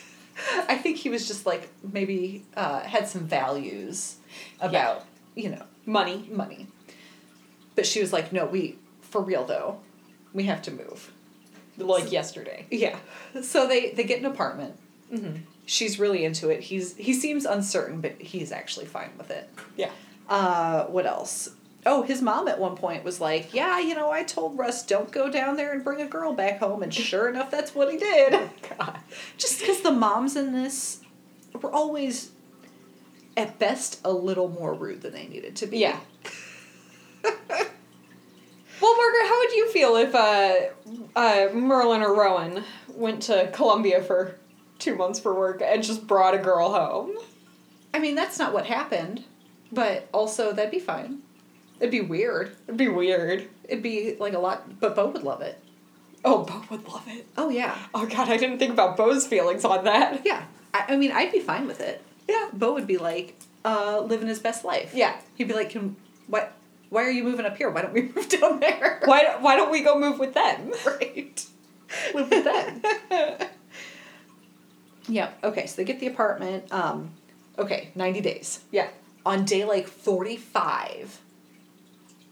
[0.67, 4.17] I think he was just like maybe uh, had some values
[4.61, 6.27] about you know Money.
[6.31, 6.67] money.
[7.75, 9.79] But she was like, no, we for real though,
[10.33, 11.11] we have to move.
[11.77, 12.65] Like yesterday.
[12.69, 12.97] Yeah.
[13.41, 14.77] So they they get an apartment.
[15.11, 15.43] Mm-hmm.
[15.65, 16.61] She's really into it.
[16.61, 19.49] He's he seems uncertain, but he's actually fine with it.
[19.77, 19.91] Yeah.
[20.27, 21.49] Uh, what else?
[21.85, 25.11] Oh, his mom at one point was like, "Yeah, you know, I told Russ don't
[25.11, 27.97] go down there and bring a girl back home," and sure enough, that's what he
[27.97, 28.49] did.
[28.77, 28.97] God.
[29.37, 30.99] Just because the moms in this
[31.61, 32.31] were always,
[33.37, 35.77] at best, a little more rude than they needed to be.
[35.79, 35.99] Yeah.
[37.23, 37.33] well,
[38.97, 40.55] Margaret, how would you feel if uh,
[41.15, 42.63] uh, Merlin or Rowan
[42.93, 44.35] went to Colombia for
[44.79, 47.17] two months for work and just brought a girl home?
[47.93, 49.23] I mean, that's not what happened,
[49.71, 51.21] but also that'd be fine.
[51.79, 52.55] It'd be weird.
[52.67, 53.47] It'd be weird.
[53.63, 55.57] It'd be like a lot, but Bo would love it.
[56.25, 57.25] Oh, Bo would love it.
[57.37, 60.25] Oh yeah, Oh God, I didn't think about Bo's feelings on that.
[60.25, 60.43] yeah.
[60.73, 62.01] I, I mean, I'd be fine with it.
[62.27, 62.49] Yeah.
[62.53, 64.91] Bo would be like, uh, living his best life.
[64.93, 65.19] Yeah.
[65.35, 65.95] He'd be like, "Can
[66.27, 66.51] what?
[66.89, 67.69] Why are you moving up here?
[67.69, 70.71] Why don't we move down there?" Why Why don't we go move with them?
[70.85, 71.45] right.
[72.13, 72.81] Live with them.
[75.07, 75.31] yeah.
[75.43, 75.65] Okay.
[75.65, 76.71] So they get the apartment.
[76.71, 77.11] Um,
[77.57, 77.89] okay.
[77.95, 78.59] Ninety days.
[78.71, 78.89] yeah.
[79.25, 81.19] On day like forty five,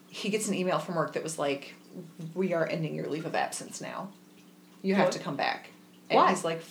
[0.10, 1.74] he gets an email from work that was like,
[2.34, 4.10] "We are ending your leave of absence now.
[4.82, 5.14] You have What?
[5.14, 5.70] to come back."
[6.10, 6.30] And Why?
[6.30, 6.64] he's like,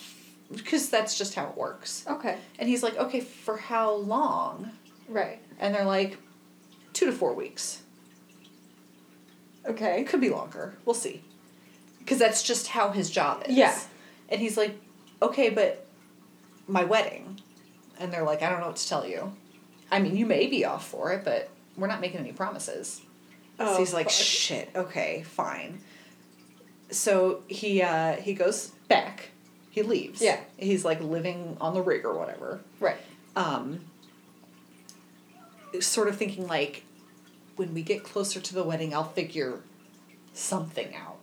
[0.55, 2.37] "Because that's just how it works." Okay.
[2.59, 4.71] And he's like, "Okay, for how long?"
[5.09, 5.39] Right.
[5.61, 6.19] And they're like,
[6.93, 7.83] two to four weeks.
[9.67, 10.03] Okay.
[10.05, 10.75] Could be longer.
[10.85, 11.23] We'll see.
[11.99, 13.55] Because that's just how his job is.
[13.57, 13.79] Yeah.
[14.29, 14.77] And he's like,
[15.21, 15.87] okay, but
[16.67, 17.41] my wedding.
[17.99, 19.33] And they're like, I don't know what to tell you.
[19.91, 23.03] I mean, you may be off for it, but we're not making any promises.
[23.59, 24.13] So Oh, he's like, fuck.
[24.13, 25.81] shit, okay, fine.
[26.91, 29.31] So he uh, he goes back.
[29.71, 30.23] He leaves.
[30.23, 30.41] Yeah.
[30.57, 32.61] He's like living on the rig or whatever.
[32.81, 32.97] Right.
[33.35, 33.81] Um,
[35.81, 36.85] sort of thinking like,
[37.57, 39.61] when we get closer to the wedding, I'll figure
[40.33, 41.17] something out.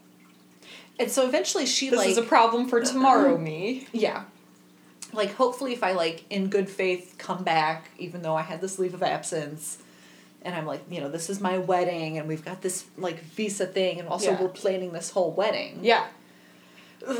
[0.99, 3.87] And so eventually she This like is a problem for tomorrow, me.
[3.91, 4.25] yeah.
[5.11, 8.77] Like hopefully if I like in good faith come back, even though I had this
[8.79, 9.77] leave of absence,
[10.45, 13.65] and I'm like, you know, this is my wedding and we've got this like visa
[13.65, 14.41] thing and also Yeah.
[14.41, 15.79] we're planning this whole wedding.
[15.81, 16.05] Yeah.
[17.07, 17.17] Ugh.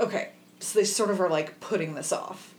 [0.00, 0.30] Okay.
[0.60, 2.54] So they sort of are like putting this off.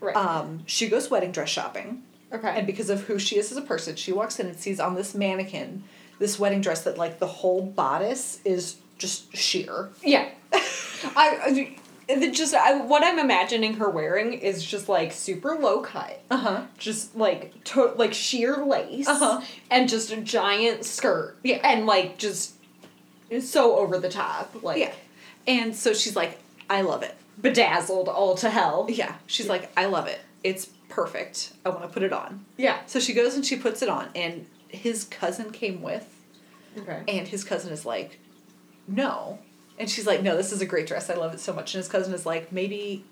[0.00, 0.14] Right.
[0.16, 2.02] Um, she goes wedding dress shopping.
[2.32, 2.54] okay.
[2.56, 4.94] And because of who she is as a person, she walks in and sees on
[4.94, 5.84] this mannequin
[6.18, 9.90] this wedding dress that like the whole bodice is just sheer.
[10.02, 10.28] Yeah.
[10.52, 11.76] I, I
[12.08, 16.62] the- just I, what I'm imagining her wearing is just like super low cut, Uh-huh.
[16.78, 19.40] just like to, like sheer lace, Uh-huh.
[19.70, 21.36] and just a giant skirt.
[21.44, 21.56] Yeah.
[21.62, 22.54] and like just
[23.40, 24.92] so over the top, like Yeah.
[25.46, 26.38] And so she's like,
[26.70, 27.14] I love it.
[27.40, 28.86] bedazzled all to hell.
[28.88, 29.14] Yeah.
[29.26, 30.18] She's like, I love it.
[30.42, 31.52] It's perfect.
[31.64, 32.44] I want to put it on.
[32.56, 32.78] Yeah.
[32.86, 36.06] So she goes and she puts it on, and his cousin came with,
[36.78, 37.02] Okay.
[37.06, 38.18] and his cousin is like,
[38.88, 39.38] no.
[39.78, 41.08] And she's like, no, this is a great dress.
[41.08, 41.74] I love it so much.
[41.74, 43.04] And his cousin is like, maybe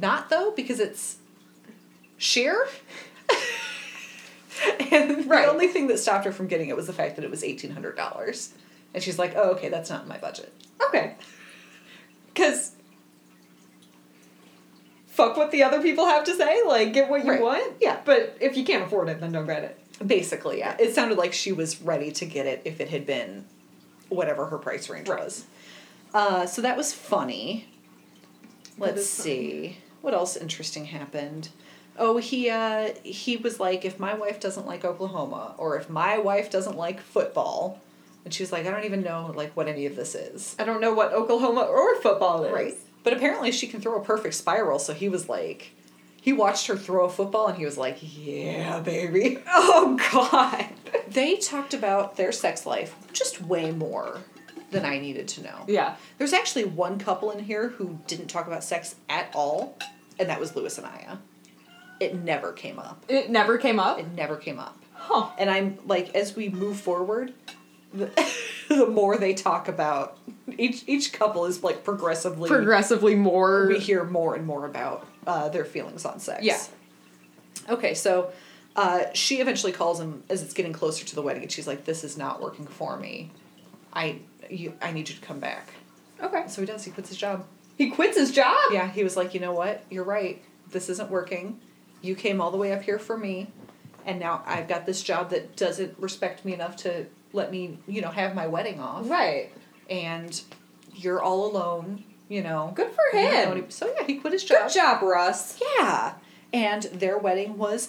[0.00, 1.16] not though, because it's
[2.16, 2.68] sheer.
[4.92, 5.46] and Right.
[5.46, 7.42] the only thing that stopped her from getting it was the fact that it was
[7.42, 8.48] $1,800.
[8.94, 10.52] And she's like, oh, okay, that's not in my budget.
[10.88, 11.14] Okay.
[12.34, 12.72] Cause
[15.06, 16.62] fuck what the other people have to say.
[16.66, 17.40] Like get what you Right.
[17.42, 17.74] want.
[17.80, 17.98] Yeah.
[18.04, 19.76] But if you can't afford it, then don't get it.
[20.06, 20.76] Basically, yeah.
[20.78, 23.44] It sounded like she was ready to get it if it had been
[24.08, 25.22] whatever her price range Right.
[25.24, 25.44] was.
[26.12, 27.66] Uh, so that was funny.
[28.78, 29.30] Let's funny.
[29.30, 29.76] see.
[30.00, 31.50] What else interesting happened?
[31.98, 36.18] Oh, he uh, he was like, if my wife doesn't like Oklahoma, or if my
[36.18, 37.80] wife doesn't like football,
[38.24, 40.56] and she was like, I don't even know like what any of this is.
[40.58, 42.52] I don't know what Oklahoma or football is.
[42.52, 42.74] Right.
[43.02, 45.72] But apparently she can throw a perfect spiral, so he was like,
[46.20, 49.38] he watched her throw a football, and he was like, yeah, baby.
[49.46, 50.66] Oh god.
[51.08, 54.20] They talked about their sex life just way more
[54.70, 55.64] than I needed to know.
[55.66, 55.96] Yeah.
[56.18, 59.76] There's actually one couple in here who didn't talk about sex at all,
[60.18, 61.16] and that was Lewis and Aya.
[61.98, 63.04] It never came up.
[63.08, 63.98] It never came up.
[63.98, 64.76] It never came up.
[64.94, 65.30] Huh.
[65.38, 67.32] And I'm like, as we move forward,
[67.92, 68.10] the,
[68.68, 70.18] the more they talk about
[70.58, 73.66] each each couple is like progressively Progressively more.
[73.68, 76.44] we hear more and more about uh, their feelings on sex.
[76.44, 76.60] Yeah.
[77.68, 78.32] Okay, so
[78.76, 81.84] uh, she eventually calls him as it's getting closer to the wedding, and she's like,
[81.84, 83.30] "This is not working for me.
[83.92, 84.20] I
[84.50, 85.74] you I need you to come back."
[86.22, 86.44] Okay.
[86.48, 86.84] So he does.
[86.84, 87.46] He quits his job.
[87.76, 88.56] He quits his job.
[88.72, 89.84] Yeah, he was like, "You know what?
[89.90, 90.42] You're right.
[90.70, 91.60] This isn't working.
[92.02, 93.48] You came all the way up here for me,
[94.04, 98.00] and now I've got this job that doesn't respect me enough to let me, you
[98.00, 99.50] know, have my wedding off." Right.
[99.88, 100.40] And
[100.94, 102.04] you're all alone.
[102.28, 102.72] You know.
[102.74, 103.70] Good for You know him.
[103.70, 104.68] So yeah, he quit his job.
[104.68, 105.60] Good job, Russ.
[105.78, 106.14] Yeah.
[106.52, 107.88] And their wedding was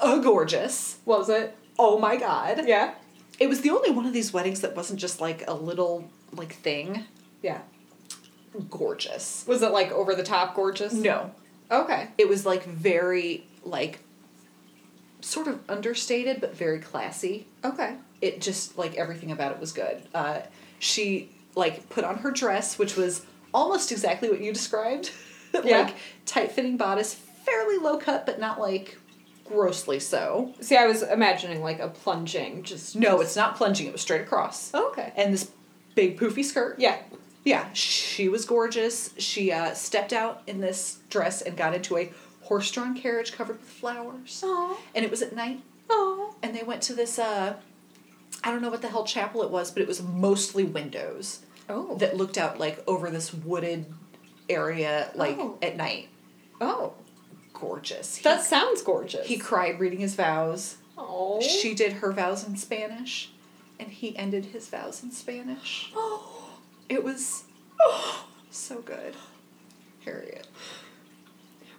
[0.00, 0.98] uh, gorgeous.
[1.04, 1.56] Was it?
[1.78, 2.66] Oh my god.
[2.66, 2.94] Yeah.
[3.42, 6.54] It was the only one of these weddings that wasn't just like a little like
[6.54, 7.02] thing.
[7.42, 7.58] Yeah.
[8.70, 9.44] Gorgeous.
[9.48, 10.92] Was it like over the top gorgeous?
[10.92, 11.32] No.
[11.68, 12.06] Okay.
[12.18, 13.98] It was like very like
[15.22, 17.48] sort of understated but very classy.
[17.64, 17.96] Okay.
[18.20, 20.00] It just like everything about it was good.
[20.14, 20.42] Uh,
[20.78, 25.10] she like put on her dress, which was almost exactly what you described.
[25.64, 25.82] Yeah.
[25.82, 28.96] like tight fitting bodice, fairly low cut, but not like
[29.44, 30.54] grossly so.
[30.60, 33.86] See, I was imagining like a plunging, just No, it's not plunging.
[33.86, 34.72] It was straight across.
[34.74, 35.12] okay.
[35.16, 35.50] And this
[35.94, 36.76] big poofy skirt.
[36.78, 36.98] Yeah.
[37.44, 39.10] Yeah, she was gorgeous.
[39.18, 43.68] She uh, stepped out in this dress and got into a horse-drawn carriage covered with
[43.68, 44.40] flowers.
[44.44, 44.78] Oh.
[44.94, 45.60] And it was at night.
[45.90, 46.34] Oh.
[46.42, 47.54] And they went to this, uh,
[48.44, 51.96] I don't know what the hell chapel it was, but it was mostly windows Oh.
[51.96, 53.86] that looked out like over this wooded
[54.48, 55.58] area, like Oh.
[55.62, 56.08] at night.
[56.60, 56.92] oh.
[57.62, 58.16] Gorgeous.
[58.16, 59.24] He, That sounds gorgeous.
[59.26, 60.78] he cried reading his vows.
[60.98, 61.40] Oh.
[61.40, 63.30] She did her vows in Spanish,
[63.78, 65.92] and he ended his vows in Spanish.
[65.94, 66.28] Oh.
[66.88, 67.44] It was
[68.50, 69.14] so good.
[70.04, 70.46] Harriet.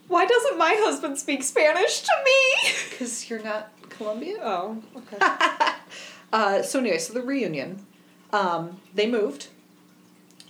[0.07, 2.71] Why doesn't my husband speak Spanish to me?
[2.89, 4.39] Because you're not Colombian?
[4.41, 4.81] Oh.
[4.95, 5.17] Okay.
[6.31, 7.85] Uh, so, anyway, so the reunion.
[8.31, 9.49] Um, they moved.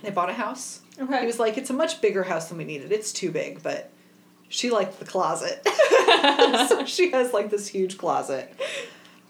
[0.01, 0.79] They bought a house.
[0.97, 1.19] Okay.
[1.19, 2.93] He was like, it's a much bigger house than we needed.
[2.93, 3.91] It's too big, but
[4.53, 5.67] she liked the closet.
[6.69, 8.53] so she has like this huge closet.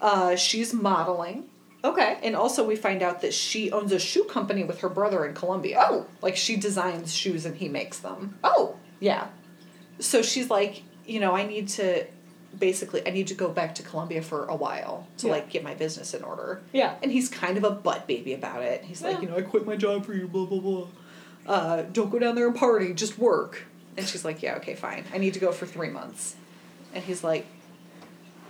[0.00, 1.44] Uh, she's modeling.
[1.82, 2.18] okay.
[2.22, 5.34] And also, we find out that she owns a shoe company with her brother in
[5.34, 5.78] Colombia.
[5.80, 6.06] Oh.
[6.20, 8.38] Like, she designs shoes and he makes them.
[8.44, 8.76] Oh.
[9.00, 9.28] Yeah.
[9.98, 12.06] So she's like, you know, I need to
[12.58, 15.32] basically I need to go back to Colombia for a while to Yeah.
[15.32, 16.60] like get my business in order.
[16.72, 16.94] Yeah.
[17.02, 18.84] And he's kind of a butt baby about it.
[18.84, 20.86] He's like, you know, I quit my job for you, blah blah blah.
[21.46, 23.64] Uh, don't go down there and party, just work.
[23.96, 25.04] And she's like, Yeah, okay, fine.
[25.12, 26.36] I need to go for three months.
[26.92, 27.46] And he's like,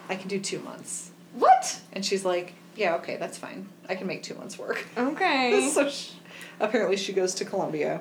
[0.09, 1.11] I can do two months.
[1.33, 1.81] What?
[1.93, 3.69] And she's like, Yeah, okay, that's fine.
[3.89, 4.85] I can make two months work.
[4.97, 5.71] Okay.
[5.73, 6.13] so she,
[6.61, 8.01] apparently she goes to Colombia.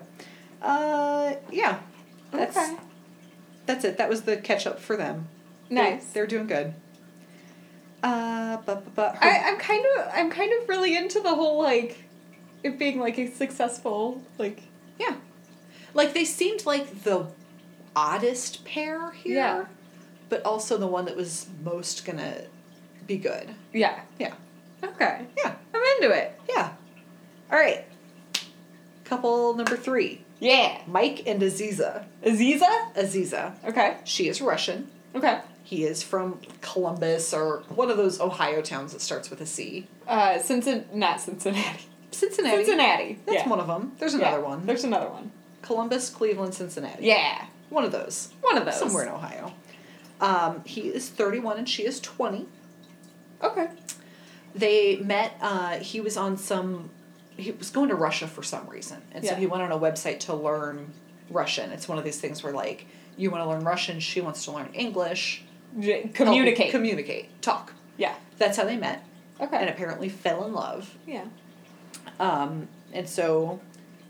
[0.61, 1.79] Uh, yeah.
[2.31, 2.77] That's okay.
[3.65, 3.97] that's it.
[3.97, 5.27] That was the catch up for them.
[5.69, 6.11] Nice.
[6.11, 6.73] They, are doing good.
[8.01, 11.61] Uh, but, but, but I, I'm kind of I'm kind of really into the whole
[11.61, 12.03] like
[12.63, 14.61] it being like a successful like
[15.93, 17.27] like they seemed like the
[17.95, 19.65] oddest pair here, Yeah.
[20.29, 22.41] but also the one that was most gonna
[23.07, 23.49] be good.
[23.73, 24.33] yeah Yeah,
[24.83, 26.71] okay yeah, I'm into it yeah.
[27.51, 27.85] All right.
[29.05, 32.05] Couple number three, yeah Mike and Aziza.
[32.25, 33.53] Aziza Aziza.
[33.67, 34.89] okay She is Russian.
[35.15, 39.45] okay He is from Columbus or one of those Ohio towns that starts with a
[39.45, 39.87] C.
[40.07, 42.57] uh Cincinnati not Cincinnati Cincinnati.
[42.57, 43.49] Cincinnati That's yeah.
[43.49, 43.91] one of them.
[43.99, 44.19] There's Yeah.
[44.29, 44.65] another one.
[44.65, 45.31] there's another one
[45.63, 47.03] Columbus, Cleveland, Cincinnati.
[47.05, 48.29] yeah One of those.
[48.41, 49.53] one of those Somewhere in Ohio.
[50.21, 52.45] Um, he is 31 and she is 20.
[53.41, 53.67] Okay.
[54.55, 56.91] They met, uh, he was on some,
[57.35, 59.01] he was going to Russia for some reason.
[59.11, 59.39] And so Yeah.
[59.39, 60.93] he went on a website to learn
[61.29, 61.71] Russian.
[61.71, 62.85] It's one of these things where, like,
[63.17, 65.43] you want to learn Russian, she wants to learn English.
[65.79, 66.71] J- Communicate.
[66.71, 67.41] communicate.
[67.41, 67.73] Talk.
[67.97, 68.13] yeah.
[68.37, 69.03] That's how they met.
[69.41, 69.57] Okay.
[69.57, 70.95] And apparently fell in love.
[71.07, 71.25] yeah.
[72.19, 73.59] Um, and so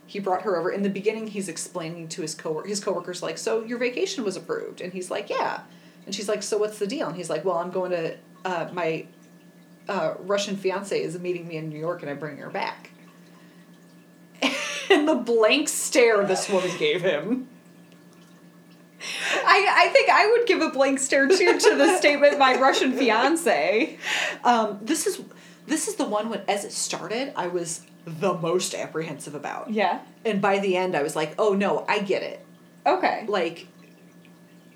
[0.06, 0.72] he brought her over.
[0.72, 4.36] In the beginning, he's explaining to his co his coworkers like, "So your vacation was
[4.36, 5.62] approved," and he's like, "Yeah,"
[6.06, 8.70] and she's like, "So what's the deal?" And he's like, "Well, I'm going to uh,
[8.74, 9.06] my
[9.88, 12.92] uh, Russian fiance is meeting me in New York, and I'm bringing her back."
[14.90, 17.48] and the blank stare this woman gave him.
[19.46, 22.94] I, I think I would give a blank stare too to the statement my Russian
[22.94, 23.98] fiance.
[24.44, 25.22] Um, this is
[25.68, 30.00] this is the one when as it started, I was the most apprehensive about, Yeah.
[30.26, 32.46] and by the end, I was like, "Oh no, I get it."
[32.86, 33.26] Okay.
[33.28, 33.68] like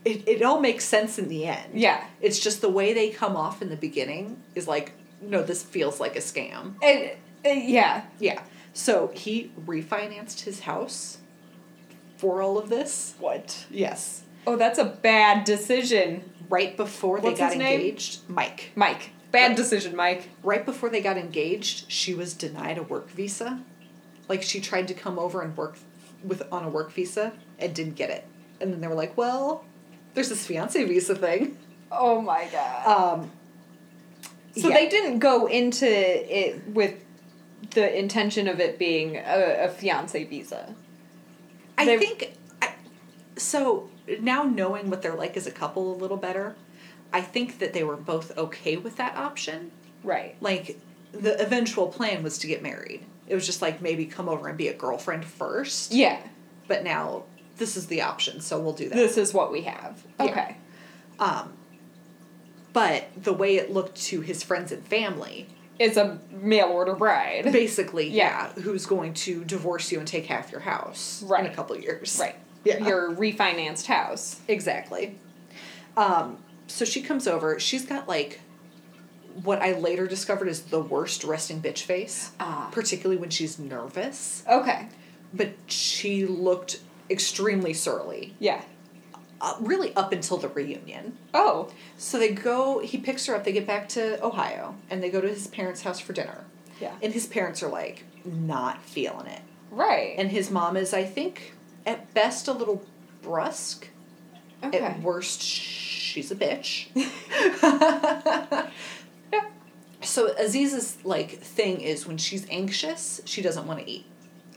[0.06, 1.72] it, it all makes sense in the end.
[1.74, 2.06] Yeah.
[2.22, 6.00] It's just the way they come off in the beginning is like, no, this feels
[6.00, 6.76] like a scam.
[6.82, 7.12] And,
[7.46, 8.04] uh, yeah.
[8.18, 8.42] Yeah.
[8.72, 11.18] So he refinanced his house
[12.16, 13.16] for all of this.
[13.20, 13.66] What?
[13.70, 14.24] Yes.
[14.46, 18.72] Oh, that's a bad decision, Right before they got engaged, Mike.
[18.76, 19.10] Mike.
[19.32, 20.30] Bad decision, Mike.
[20.44, 23.62] Right before they got engaged, she was denied a work visa.
[24.30, 25.78] Like she tried to come over and work
[26.24, 28.26] with on a work visa and didn't get it.
[28.60, 29.66] And then they were like, "Well,
[30.14, 31.58] there's this fiance visa thing."
[31.92, 32.86] Oh my god.
[33.22, 33.32] Um,
[34.56, 34.76] so yeah.
[34.76, 36.96] they didn't go into it with
[37.72, 40.76] the intention of it being a, a fiance visa.
[41.78, 42.74] I They- think I,
[43.36, 46.56] so now knowing what they're like as a couple a little better,
[47.14, 49.72] I think that they were both okay with that option.
[50.04, 50.36] Right.
[50.42, 50.80] Like
[51.12, 53.06] the eventual plan was to get married.
[53.28, 55.92] It was just like maybe come over and be a girlfriend first.
[55.94, 56.20] Yeah.
[56.68, 57.24] But now
[57.58, 58.96] this is the option, so we'll do that.
[58.96, 60.04] This is what we have.
[60.20, 60.26] Yeah.
[60.26, 60.58] Okay.
[61.20, 61.54] Um
[62.74, 65.48] but the way it looked to his friends and family,
[65.80, 67.52] It's a mail order bride.
[67.52, 68.52] basically, Yeah.
[68.56, 71.44] yeah, who's going to divorce you and take half your house right.
[71.46, 72.18] in a couple years.
[72.22, 72.36] Right.
[72.64, 72.86] Yeah.
[72.86, 74.40] Your refinanced house.
[74.48, 75.18] Exactly.
[75.96, 76.38] Um,
[76.68, 77.60] so she comes over.
[77.60, 78.42] She's got like
[79.44, 82.70] what I later discovered is the worst resting bitch face, Ah.
[82.72, 84.44] particularly when she's nervous.
[84.50, 84.88] Okay.
[85.34, 88.62] But she looked extremely surly, Yeah.
[89.40, 91.18] uh, really up until the reunion.
[91.36, 91.70] Oh.
[91.98, 92.80] So they go.
[92.80, 93.44] He picks her up.
[93.44, 96.46] They get back to Ohio, and they go to his parents' house for dinner.
[96.82, 96.94] Yeah.
[97.04, 100.16] And his parents are like not feeling it, Right.
[100.18, 101.54] and his mom is, I think,
[101.86, 102.84] at best a little
[103.22, 103.88] brusque.
[104.64, 104.80] okay.
[104.80, 105.42] At worst,
[106.18, 106.88] she's a bitch.
[109.34, 109.46] Yeah.
[110.02, 114.06] So Aziza's like thing is when she's anxious, she doesn't want to eat.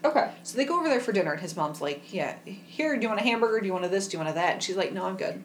[0.05, 0.31] Okay.
[0.45, 3.09] So they go over there for dinner, and his mom's like, "Yeah, here, do you
[3.09, 3.59] want a hamburger?
[3.61, 4.07] Do you want a this?
[4.07, 5.43] Do you want a that?" And she's like, "No, I'm good."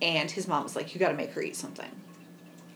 [0.00, 1.90] And his mom's like, "You got to make her eat something."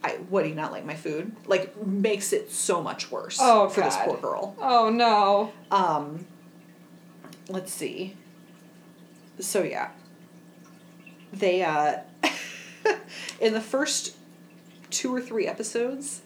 [0.03, 1.35] I what do you not like my food?
[1.47, 4.55] Like makes it so much worse Oh, for this poor girl.
[4.59, 5.53] Oh no.
[5.71, 6.25] Um,
[7.47, 8.17] let's see.
[9.39, 9.91] So yeah,
[11.31, 11.99] they uh,
[13.39, 14.15] in the first
[14.89, 16.21] two or three episodes,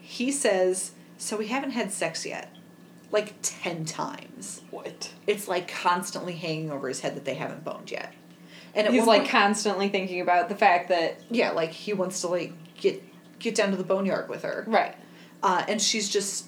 [0.00, 2.54] he says, "So we haven't had sex yet,"
[3.12, 4.62] like ten times.
[4.70, 5.12] What?
[5.26, 8.12] It's like constantly hanging over his head that they haven't boned yet.
[8.74, 12.20] And at He's like point- constantly thinking about the fact that yeah, like he wants
[12.22, 13.02] to like get
[13.38, 14.64] get down to the boneyard with her.
[14.68, 14.94] right.
[15.42, 16.44] Uh, and she's just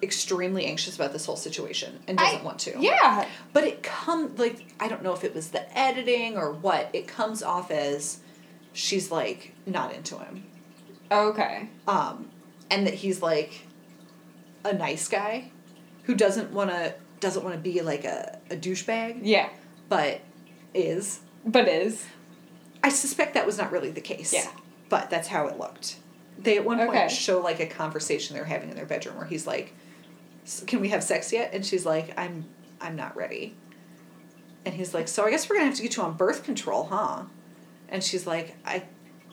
[0.00, 2.74] extremely anxious about this whole situation and doesn't I- want to.
[2.78, 3.26] Yeah.
[3.52, 6.88] But it comes like I don't know if it was the editing or what.
[6.92, 8.20] It comes off as
[8.78, 10.44] she's like not into him,
[11.10, 11.68] Okay.
[11.88, 12.30] um,
[12.70, 13.62] and that he's like
[14.64, 15.50] a nice guy
[16.04, 19.48] who doesn't want to doesn't want to be like a a douchebag, Yeah.
[19.88, 20.20] but
[20.74, 21.20] is.
[21.44, 22.04] But is.
[22.84, 24.32] I suspect that was not really the case.
[24.32, 24.48] Yeah.
[24.88, 25.96] But that's how it looked.
[26.38, 26.96] They at one Okay.
[26.98, 29.74] point show like a conversation they're having in their bedroom where he's like,
[30.46, 32.44] "S- "Can we have sex yet?" And she's like, "I'm
[32.80, 33.56] I'm not ready."
[34.64, 36.84] And he's like, "So I guess we're gonna have to get you on birth control,
[36.84, 37.24] huh?"
[37.88, 38.84] And she's like, "I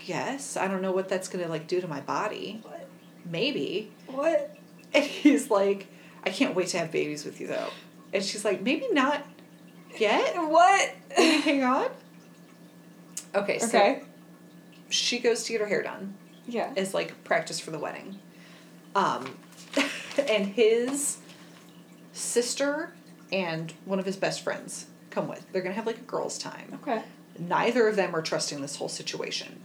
[0.06, 2.60] guess I don't know what that's gonna like do to my body.
[2.64, 2.88] What?
[3.26, 4.56] Maybe." What?
[4.94, 5.88] And he's like,
[6.24, 7.70] "I can't wait to have babies with you though."
[8.14, 9.26] And she's like, "Maybe not
[10.00, 10.36] yet.
[10.38, 10.90] What?
[11.18, 11.88] Hang on."
[13.34, 13.60] Okay.
[13.60, 14.02] So Okay.
[14.90, 16.14] she goes to get her hair done
[16.48, 16.72] Yeah.
[16.78, 18.20] as like practice for the wedding.
[18.96, 19.38] Um,
[20.30, 21.18] and his
[22.14, 22.94] sister
[23.32, 25.46] and one of his best friends come with.
[25.52, 26.80] They're gonna have like a girls' time.
[26.82, 27.04] Okay.
[27.38, 29.62] Neither of them are trusting this whole situation.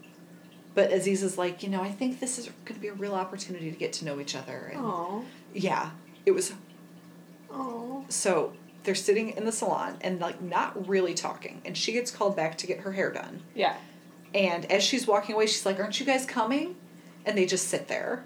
[0.75, 3.14] But Aziza is like, you know, I think this is going to be a real
[3.14, 4.71] opportunity to get to know each other.
[4.73, 5.25] And Oh.
[5.53, 5.91] yeah,
[6.25, 6.53] it was.
[7.51, 8.05] Oh.
[8.09, 8.53] So
[8.85, 11.61] they're sitting in the salon and like not really talking.
[11.64, 13.43] And she gets called back to get her hair done.
[13.55, 13.77] Yeah.
[14.35, 16.77] And as she's walking away, she's like, Aren't you guys coming?
[17.27, 18.25] And they just sit there.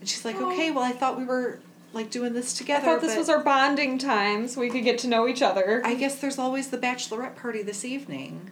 [0.00, 0.52] And she's like, Oh.
[0.52, 1.60] Okay, well, I thought we were
[1.92, 2.86] like doing this together.
[2.86, 5.82] I thought this was our bonding time so we could get to know each other.
[5.84, 8.50] I guess there's always the bachelorette party this evening.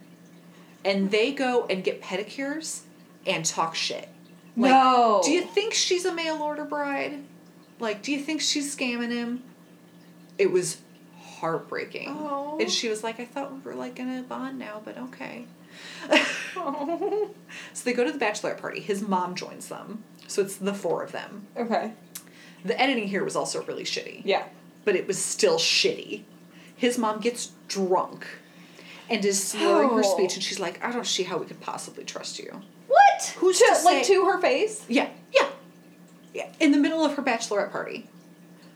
[0.85, 2.81] And they go and get pedicures
[3.25, 4.09] and talk shit.
[4.55, 5.21] Like, no.
[5.23, 7.23] Do you think she's a mail order bride?
[7.79, 9.43] Like, do you think she's scamming him?
[10.37, 10.77] It was
[11.19, 12.09] heartbreaking.
[12.09, 12.57] Oh.
[12.59, 15.45] And she was like, I thought we were like gonna bond now, but okay.
[16.55, 17.29] Oh.
[17.73, 18.79] So they go to the bachelorette party.
[18.79, 20.03] His mom joins them.
[20.27, 21.47] So it's the four of them.
[21.55, 21.93] okay.
[22.65, 24.23] The editing here was also really shitty.
[24.25, 24.45] Yeah.
[24.83, 26.23] But it was still shitty.
[26.75, 28.25] His mom gets drunk
[29.09, 32.03] and is slurring her speech, and she's like, I don't see how we could possibly
[32.03, 32.61] trust you.
[32.87, 33.35] What?
[33.37, 34.85] Who's to, to like say- to her face?
[34.87, 35.49] Yeah, yeah,
[36.33, 36.49] yeah.
[36.59, 38.07] In the middle of her bachelorette party,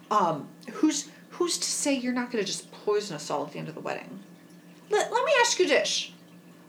[0.09, 3.59] um, who's who's to say you're not going to just poison us all at the
[3.59, 4.19] end of the wedding?
[4.89, 6.11] Let Let me ask you this: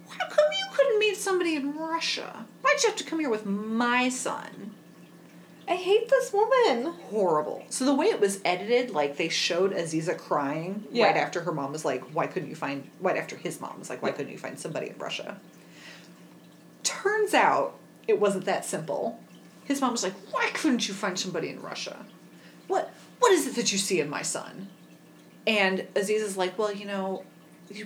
[0.09, 2.47] How come you couldn't meet somebody in Russia?
[2.63, 4.75] Why'd you have to come here with my son?
[5.69, 6.93] I hate this woman.
[7.11, 7.65] Horrible.
[7.71, 11.07] So the way it was edited, like they showed Aziza crying Yeah.
[11.07, 13.89] right after her mom was like, "Why couldn't you find?" Right after his mom was
[13.89, 15.41] like, "Why couldn't you find somebody in Russia?"
[16.83, 17.75] Turns out
[18.09, 19.21] it wasn't that simple.
[19.65, 22.05] His mom was like, "Why couldn't you find somebody in Russia?
[22.67, 24.69] What What is it that you see in my son?"
[25.47, 27.25] And Aziza's like, "Well, you know."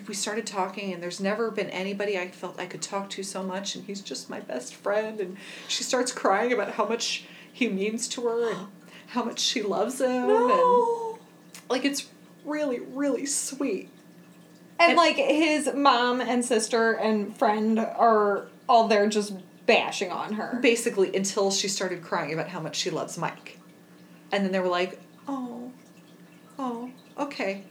[0.08, 3.44] We started talking, and there's never been anybody I felt I could talk to so
[3.44, 5.20] much, and he's just my best friend.
[5.20, 5.36] And
[5.68, 7.24] she starts crying about how much
[7.56, 8.66] he means to her and
[9.08, 10.28] how much she loves him.
[10.28, 11.18] And
[11.70, 12.10] like it's
[12.44, 13.88] really, really sweet.
[14.78, 19.32] And, And- like his mom and sister and friend are all there just
[19.64, 20.58] bashing on her.
[20.60, 23.58] Basically, until she started crying about how much she loves Mike.
[24.30, 25.72] And then they were like, oh,
[26.58, 27.64] oh, okay.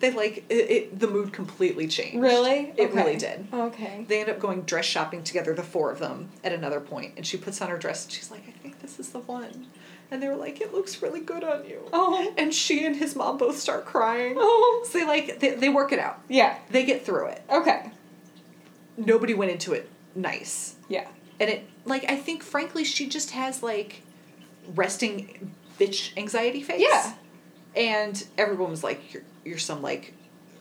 [0.00, 2.18] They like, it, it the mood completely changed.
[2.20, 2.72] Really?
[2.76, 2.94] It Okay.
[2.96, 3.46] really did.
[3.52, 4.04] Okay.
[4.08, 7.26] They end up going dress shopping together, the four of them, at another point, and
[7.26, 9.66] she puts on her dress and she's like, I think this is the one.
[10.10, 11.86] And they were like, It looks really good on you.
[11.92, 12.34] Oh.
[12.36, 14.34] And she and his mom both start crying.
[14.38, 14.84] Oh.
[14.90, 16.20] So they like they, they work it out.
[16.28, 16.56] Yeah.
[16.70, 17.42] They get through it.
[17.48, 17.92] Okay.
[18.96, 20.74] Nobody went into it nice.
[20.88, 21.06] Yeah.
[21.38, 24.02] And it like I think frankly she just has like
[24.74, 26.80] resting bitch anxiety face.
[26.82, 27.14] Yeah.
[27.76, 30.14] And everyone was like, You're you're some like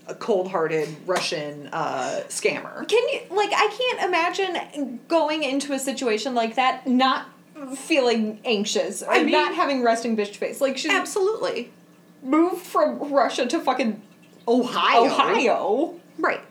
[0.08, 2.88] a cold hearted Russian uh, scammer.
[2.88, 7.28] Can you like I can't imagine going into a situation like that not
[7.76, 10.62] feeling anxious or I mean- not having resting bitch face.
[10.62, 11.72] Like she's Absolutely.
[12.24, 14.02] moved from Russia to fucking
[14.48, 15.06] Ohio.
[15.06, 16.00] Ohio.
[16.18, 16.42] Right.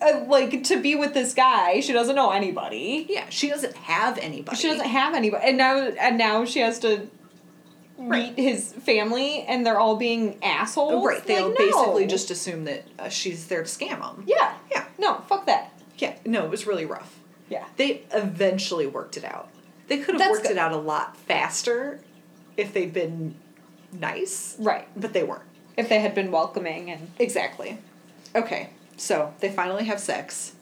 [0.00, 3.06] Uh, like to be with this guy, she doesn't know anybody.
[3.08, 4.56] Yeah, she doesn't have anybody.
[4.56, 7.08] She doesn't have anybody, and now and now she has to
[7.98, 8.36] Right.
[8.36, 11.04] meet his family, and they're all being assholes.
[11.06, 12.08] Right, they Like, basically no.
[12.08, 14.24] just assume that uh, she's there to scam them.
[14.26, 14.84] yeah, Yeah.
[14.98, 15.72] no, fuck that.
[15.98, 17.18] Yeah, no, it was really rough.
[17.48, 19.48] Yeah, They eventually worked it out.
[19.88, 20.52] They could have That's worked good.
[20.52, 22.00] it out a lot faster
[22.56, 23.36] if they'd been
[23.92, 24.88] nice, right.
[24.96, 25.42] but they weren't.
[25.76, 27.78] If they had been welcoming and Exactly.
[28.34, 30.52] Okay, so they finally have sex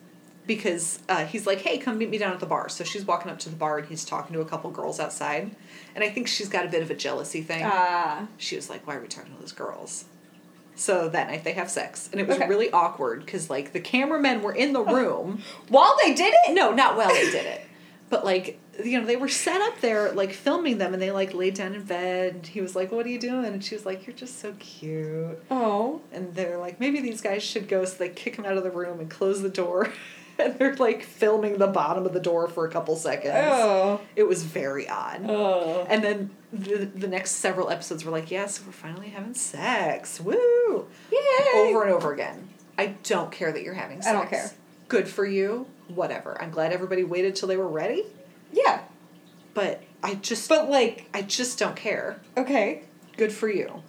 [0.47, 2.69] because uh, he's like, hey, come meet me down at the bar.
[2.69, 5.55] So she's walking up to the bar and he's talking to a couple girls outside.
[5.95, 7.63] And I think she's got a bit of a jealousy thing.
[7.65, 10.05] ah, she was like, "Why are we talking to those girls?"
[10.77, 12.49] So that night they have sex, and it was Okay.
[12.49, 15.41] really awkward because like the cameramen were in the room.
[15.69, 16.53] while they did it.
[16.55, 17.61] no, not well they did it,
[18.11, 21.33] but like you know they were set up there like filming them, and they like
[21.33, 22.35] laid down in bed.
[22.35, 24.53] And he was like, "What are you doing?" And she was like, "You're just so
[24.59, 28.57] cute." Oh, And they're like, "Maybe these guys should go." So they kick him out
[28.57, 29.93] of the room and close the door.
[30.39, 33.35] And they're like filming the bottom of the door for a couple seconds.
[33.37, 35.25] oh, It was very odd.
[35.29, 35.87] oh.
[35.89, 40.21] And then the, the next several episodes were like, yes, we're finally having sex.
[40.21, 40.87] Woo!
[41.13, 41.19] Yay!
[41.55, 42.49] Over and over again.
[42.77, 44.09] I don't care that you're having sex.
[44.09, 44.51] I don't care.
[44.89, 45.67] Good for you.
[45.89, 46.41] Whatever.
[46.43, 48.05] I'm glad everybody waited till they were ready,
[48.53, 48.81] Yeah,
[49.55, 52.19] but I just but like, I just don't care.
[52.37, 52.83] okay.
[53.17, 53.83] Good for you.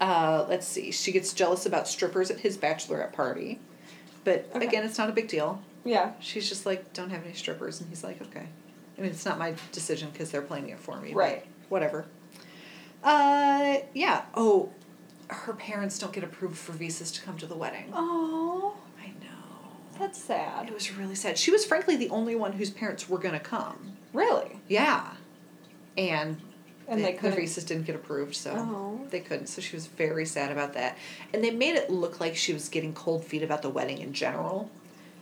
[0.00, 0.92] Uh, let's see.
[0.92, 3.58] She gets jealous about strippers at his bachelorette party.
[4.24, 4.66] But Okay.
[4.66, 5.62] again, it's not a big deal.
[5.84, 6.12] Yeah.
[6.20, 7.80] She's just like, don't have any strippers.
[7.80, 8.46] And he's like, okay.
[8.98, 11.14] I mean, it's not my decision because they're planning it for me.
[11.14, 11.46] Right.
[11.70, 12.04] Whatever.
[13.02, 14.22] Uh, yeah.
[14.34, 14.70] Oh,
[15.28, 17.92] her parents don't get approved for visas to come to the wedding.
[17.94, 19.98] Oh, I know.
[19.98, 20.68] that's sad.
[20.68, 21.38] It was really sad.
[21.38, 23.96] She was frankly the only one whose parents were going to come.
[24.12, 24.60] Really?
[24.68, 25.12] Yeah.
[25.96, 26.40] And,
[26.90, 29.06] And the, they the couldn't- visas didn't get approved, so Oh.
[29.10, 29.46] they couldn't.
[29.46, 30.98] So she was very sad about that.
[31.32, 34.12] And they made it look like she was getting cold feet about the wedding in
[34.12, 34.70] general.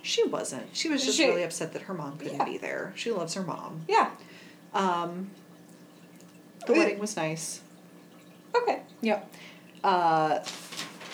[0.03, 0.75] She wasn't.
[0.75, 2.45] She was just She- really upset that her mom couldn't Yeah.
[2.45, 2.93] be there.
[2.97, 3.83] She loves her mom.
[3.87, 4.11] Yeah.
[4.73, 5.31] Um,
[6.67, 7.61] the wedding was nice.
[8.55, 8.81] Okay.
[9.03, 9.31] Yep.
[9.85, 10.39] Uh,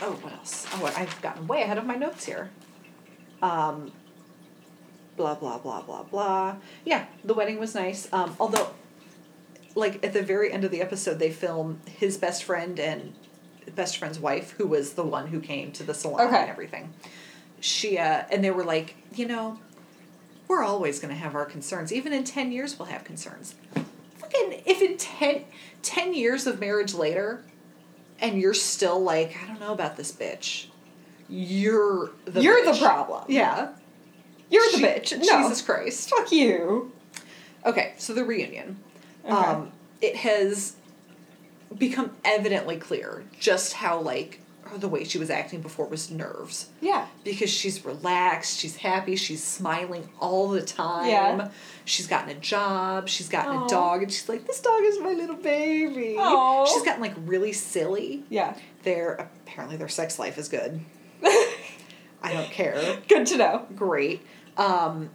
[0.02, 0.66] oh, what else?
[0.74, 2.50] Oh, I've gotten way ahead of my notes here.
[3.42, 3.92] Um,
[5.16, 6.57] blah blah blah blah blah.
[6.84, 8.09] Yeah, the wedding was nice.
[8.12, 8.70] Um, although,
[9.74, 13.14] like at the very end of the episode, they film his best friend and
[13.74, 16.36] best friend's wife, who was the one who came to the salon Okay.
[16.42, 16.92] and everything.
[17.60, 19.58] She uh, and they were like, you know,
[20.48, 21.92] we're always gonna have our concerns.
[21.92, 23.54] Even in ten years, we'll have concerns.
[24.18, 25.44] Fucking if in 10,
[25.82, 27.42] 10 years of marriage later,
[28.20, 30.66] and you're still like, I don't know about this bitch.
[31.28, 32.74] You're the You're bitch.
[32.78, 33.24] the problem.
[33.28, 33.72] Yeah.
[34.50, 35.18] You're the Je- bitch.
[35.18, 35.42] No.
[35.42, 36.10] Jesus Christ.
[36.10, 36.92] Fuck you.
[37.66, 38.78] Okay, so the reunion.
[39.24, 39.34] Okay.
[39.34, 40.76] Um, it has
[41.76, 44.40] become evidently clear just how like
[44.76, 46.68] the way she was acting before was nerves.
[46.80, 47.06] Yeah.
[47.22, 51.08] Because she's relaxed, she's happy, she's smiling all the time.
[51.08, 51.48] Yeah.
[51.84, 53.66] She's gotten a job, she's gotten Aw.
[53.66, 56.16] a dog, and she's like, This dog is my little baby.
[56.18, 56.64] Aw.
[56.66, 58.24] She's gotten like really silly.
[58.30, 58.56] Yeah.
[58.82, 60.80] Their apparently their sex life is good.
[61.24, 62.98] I don't care.
[63.08, 63.66] Good to know.
[63.76, 64.22] Great.
[64.56, 65.10] Um,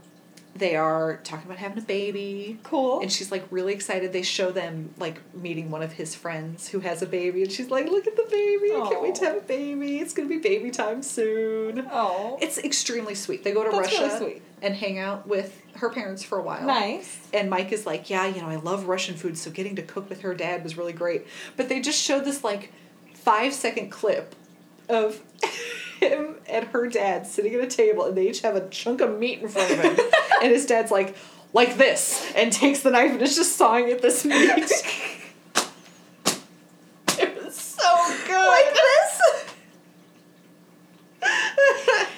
[0.56, 2.60] they are talking about having a baby.
[2.64, 3.02] Cool.
[3.02, 4.12] And she's like really excited.
[4.12, 7.70] They show them like meeting one of his friends who has a baby, and she's
[7.70, 8.74] like, "Look at the baby!
[8.74, 10.00] I can't wait to have a baby.
[10.00, 12.38] It's gonna be baby time soon." Oh.
[12.42, 13.44] It's extremely sweet.
[13.44, 16.66] They go to That's Russia really and hang out with her parents for a while.
[16.66, 17.18] Nice.
[17.34, 20.10] And Mike is like, "Yeah, you know, I love Russian food, so getting to cook
[20.10, 21.26] with her dad was really great."
[21.56, 22.72] But they just show this like
[23.14, 24.36] five second clip
[24.90, 25.22] of
[26.00, 29.18] him and her dad sitting at a table, and they each have a chunk of
[29.20, 29.98] meat in front of him,
[30.42, 31.16] and his dad's like,
[31.54, 34.38] "Like this," and takes the knife and is just sawing at this meat.
[37.20, 38.48] it was so good.
[38.48, 39.22] Like this?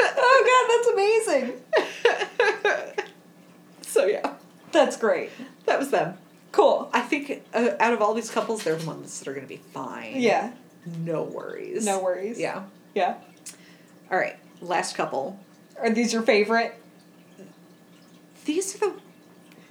[0.02, 1.62] oh god, that's amazing.
[3.82, 4.34] so yeah,
[4.72, 5.30] That's great.
[5.66, 6.18] that was them.
[6.52, 6.90] Cool.
[6.94, 9.50] I think uh, out of all these couples, they're the ones that are going to
[9.50, 10.20] be fine.
[10.22, 10.52] Yeah.
[11.00, 11.86] No worries.
[11.86, 12.38] No worries.
[12.40, 12.64] Yeah.
[12.94, 13.16] Yeah.
[14.12, 14.38] All right.
[14.62, 15.40] Last couple.
[15.80, 16.76] Are these your favorite?
[18.46, 18.92] These are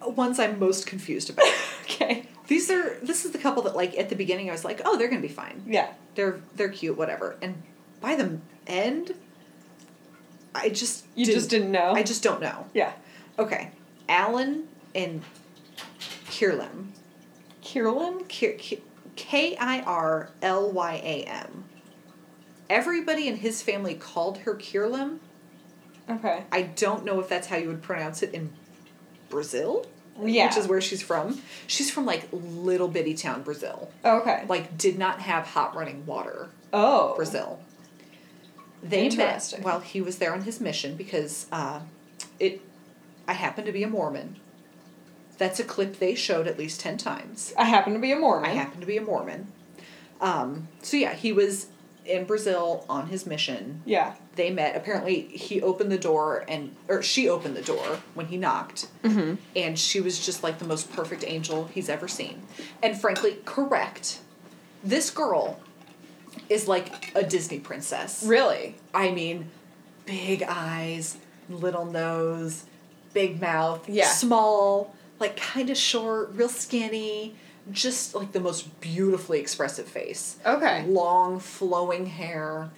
[0.00, 1.46] the ones I'm most confused about.
[1.90, 2.26] Okay.
[2.46, 2.98] These are.
[3.02, 5.20] This is the couple that like at the beginning I was like, oh, they're going
[5.20, 5.64] to be fine.
[5.66, 5.92] Yeah.
[6.14, 7.36] They're they're cute, whatever.
[7.42, 7.62] And
[8.00, 9.12] by the end,
[10.54, 11.92] I just You just didn't know?
[11.92, 12.66] I just don't know.
[12.72, 12.92] Yeah.
[13.40, 13.72] Okay.
[14.08, 15.22] Alan and
[16.26, 16.92] Kirlim.
[17.62, 18.28] Kirlin?
[19.16, 21.64] K I R L Y A M.
[22.70, 25.18] Everybody in his family called her Kirlim.
[26.08, 26.44] Okay.
[26.52, 28.50] I don't know if that's how you would pronounce it in
[29.28, 29.86] Brazil.
[30.22, 30.46] Yeah.
[30.46, 31.40] Which is where she's from.
[31.66, 33.90] She's from like little bitty town Brazil.
[34.04, 34.44] Okay.
[34.48, 36.48] Like did not have hot running water.
[36.72, 37.14] oh.
[37.16, 37.60] Brazil.
[38.82, 41.80] They met while he was there on his mission because uh,
[42.38, 42.62] it.
[43.28, 44.36] I happen to be a Mormon.
[45.36, 47.52] That's a clip they showed at least ten times.
[47.58, 48.48] I happen to be a Mormon.
[48.48, 49.48] I happen to be a Mormon.
[50.20, 51.66] Um, so yeah, he was
[52.04, 53.82] in Brazil on his mission.
[53.84, 54.14] Yeah.
[54.36, 54.76] They met.
[54.76, 59.34] Apparently, he opened the door and or she opened the door when he knocked, mm-hmm.
[59.54, 62.42] and she was just like the most perfect angel he's ever seen.
[62.82, 64.20] And frankly, correct.
[64.82, 65.60] This girl
[66.48, 68.22] is like a Disney princess.
[68.24, 68.76] Really?
[68.94, 69.50] I mean,
[70.06, 72.64] big eyes, little nose,
[73.12, 74.08] big mouth, Yeah.
[74.08, 77.34] small, like kind of short, real skinny,
[77.70, 80.38] just like the most beautifully expressive face.
[80.44, 80.84] Okay.
[80.86, 82.70] Long, flowing hair,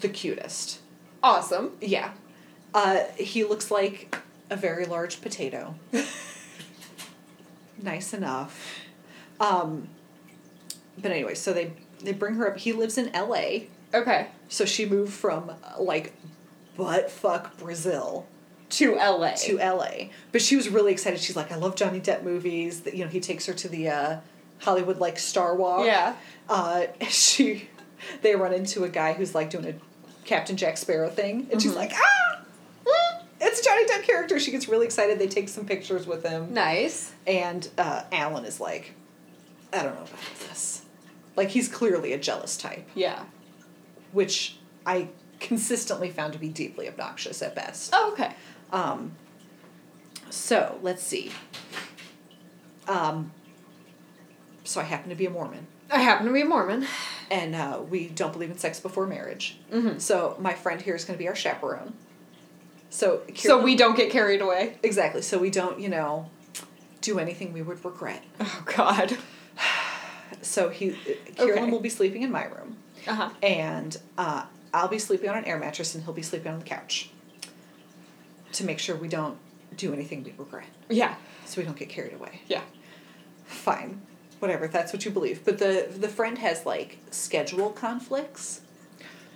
[0.00, 0.80] the cutest.
[1.22, 1.72] Awesome.
[1.80, 2.12] Yeah.
[2.74, 4.18] Uh, he looks like
[4.50, 5.74] a very large potato.
[7.82, 8.80] nice enough.
[9.40, 9.88] Um,
[10.96, 11.72] but anyway, so they
[12.02, 12.58] they bring her up.
[12.58, 13.68] He lives in L.A.
[13.92, 14.28] Okay.
[14.48, 16.14] So she moved from like
[16.76, 18.26] butt fuck Brazil
[18.70, 19.32] To LA.
[19.32, 20.08] to LA.
[20.32, 21.20] But she was really excited.
[21.20, 22.82] She's like, I love Johnny Depp movies.
[22.92, 24.16] You know, he takes her to the uh,
[24.60, 25.86] Hollywood like Star Walk.
[25.86, 26.14] Yeah.
[26.48, 27.68] Uh, she,
[28.22, 29.74] they run into a guy who's like doing a
[30.26, 32.40] Captain Jack Sparrow thing, and she's like, ah,
[32.84, 34.38] mm, it's a Johnny Depp character.
[34.38, 35.18] She gets really excited.
[35.18, 37.12] They take some pictures with him, Nice.
[37.26, 38.92] and uh, Alan is like,
[39.72, 40.82] I don't know about this.
[41.34, 43.22] Like he's clearly a jealous type Yeah.
[44.12, 45.08] which I
[45.40, 47.90] consistently found to be deeply obnoxious at best.
[47.94, 48.32] Oh, okay.
[48.72, 49.12] Um,
[50.30, 51.32] so let's see.
[52.86, 53.32] Um,
[54.64, 56.86] so I happen to be a Mormon, I happen to be a Mormon.
[57.30, 59.58] and uh, we don't believe in sex before marriage.
[59.72, 60.00] Mhm.
[60.00, 61.92] So my friend here is going to be our chaperone.
[62.90, 64.78] So So we don't get carried away.
[64.82, 65.20] exactly.
[65.22, 66.30] So we don't, you know,
[67.02, 68.22] do anything we would regret.
[68.40, 69.16] Oh God.
[70.40, 70.90] So he,
[71.36, 71.70] Kirlim Okay.
[71.70, 72.76] will be sleeping in my room.
[73.06, 73.30] Uh huh.
[73.42, 76.64] and uh, I'll be sleeping on an air mattress and he'll be sleeping on the
[76.64, 77.10] couch
[78.58, 79.36] to make sure we don't
[79.76, 81.14] do anything we regret Yeah.
[81.46, 82.62] so we don't get carried away Yeah.
[83.46, 84.02] fine
[84.40, 88.60] whatever if that's what you believe but the the friend has like schedule conflicts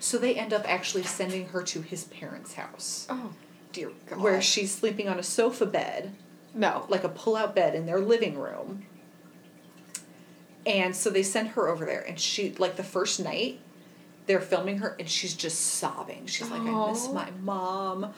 [0.00, 3.32] so they end up actually sending her to his parents house Oh.
[3.72, 4.20] Dear God.
[4.20, 6.14] where she's sleeping on a sofa bed,
[6.54, 6.84] no.
[6.90, 8.84] like a pull-out bed in their living room.
[10.66, 13.60] And so they send her over there, and she like the first night,
[14.26, 16.26] they're filming her, and she's just sobbing.
[16.26, 17.12] She's like, "I miss oh.
[17.14, 18.12] my mom."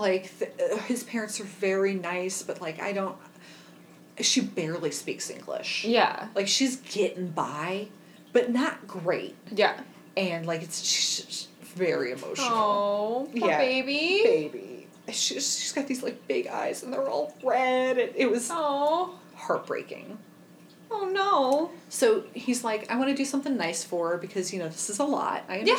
[0.00, 3.16] Like th- uh, his parents are very nice, but like I don't.
[4.20, 5.84] She barely speaks English.
[5.84, 6.28] Yeah.
[6.34, 7.88] Like she's getting by,
[8.32, 9.34] but not great.
[9.50, 9.80] Yeah.
[10.16, 12.48] And like it's she's just very emotional.
[12.52, 13.58] Oh, Yeah.
[13.58, 14.20] baby.
[14.22, 14.86] Baby.
[15.08, 19.18] She's, she's got these like big eyes and they're all red and it was Oh.
[19.34, 20.16] heartbreaking.
[20.90, 21.72] Oh no.
[21.88, 24.88] So he's like, I want to do something nice for her because, you know, this
[24.88, 25.42] is a lot.
[25.48, 25.74] I Yeah.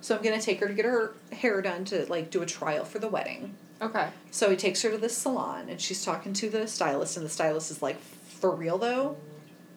[0.00, 2.46] So I'm going to take her to get her hair done to like do a
[2.46, 3.54] trial for the wedding.
[3.80, 4.08] Okay.
[4.30, 7.30] So he takes her to this salon and she's talking to the stylist and the
[7.30, 9.16] stylist is like, for real though,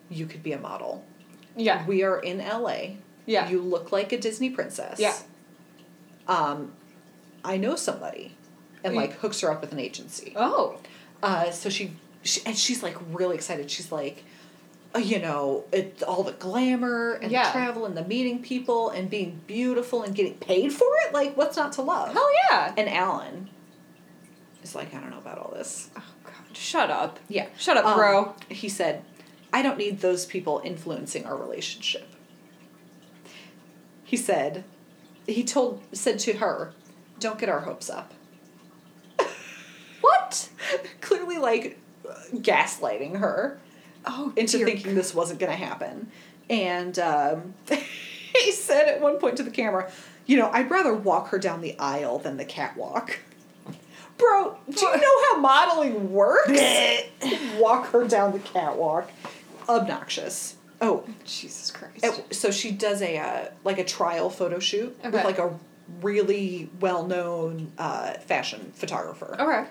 [0.09, 1.03] you could be a model.
[1.55, 1.85] Yeah.
[1.85, 2.95] We are in LA.
[3.25, 3.49] Yeah.
[3.49, 4.99] You look like a Disney princess.
[4.99, 5.15] Yeah.
[6.27, 6.73] Um,
[7.43, 8.35] I know somebody
[8.83, 10.33] and like hooks her up with an agency.
[10.35, 10.77] Oh.
[11.21, 11.93] Uh, so she,
[12.23, 13.69] she and she's like really excited.
[13.69, 14.23] She's like,
[14.97, 17.45] you know, it all the glamour and Yeah.
[17.45, 21.13] the travel and the meeting people and being beautiful and getting paid for it.
[21.13, 22.13] Like, what's not to love?
[22.13, 22.73] Hell yeah.
[22.75, 23.49] And Alan
[24.63, 25.89] is like, I don't know about all this.
[25.95, 26.33] Oh god.
[26.57, 27.19] Shut up.
[27.27, 27.47] Yeah.
[27.57, 28.35] Shut up, Um, bro.
[28.49, 29.03] He said,
[29.53, 32.07] I don't need those people influencing our relationship.
[34.03, 34.63] He said,
[35.27, 36.73] he told, said to her,
[37.19, 38.13] don't get our hopes up.
[40.01, 40.49] What?
[41.01, 41.77] Clearly, like,
[42.33, 43.59] gaslighting her
[44.05, 46.09] Oh, into dear thinking this wasn't going to happen.
[46.49, 47.53] And um,
[48.35, 49.91] he said at one point to the camera,
[50.25, 53.19] you know, I'd rather walk her down the aisle than the catwalk.
[54.17, 56.51] Bro, do you know how modeling works?
[57.57, 59.09] walk her down the catwalk.
[59.67, 60.55] Obnoxious.
[60.81, 62.03] Oh, Jesus Christ.
[62.03, 65.57] it- so she does a uh, like a trial photo shoot with like a
[66.01, 69.69] really well known uh, fashion photographer, okay.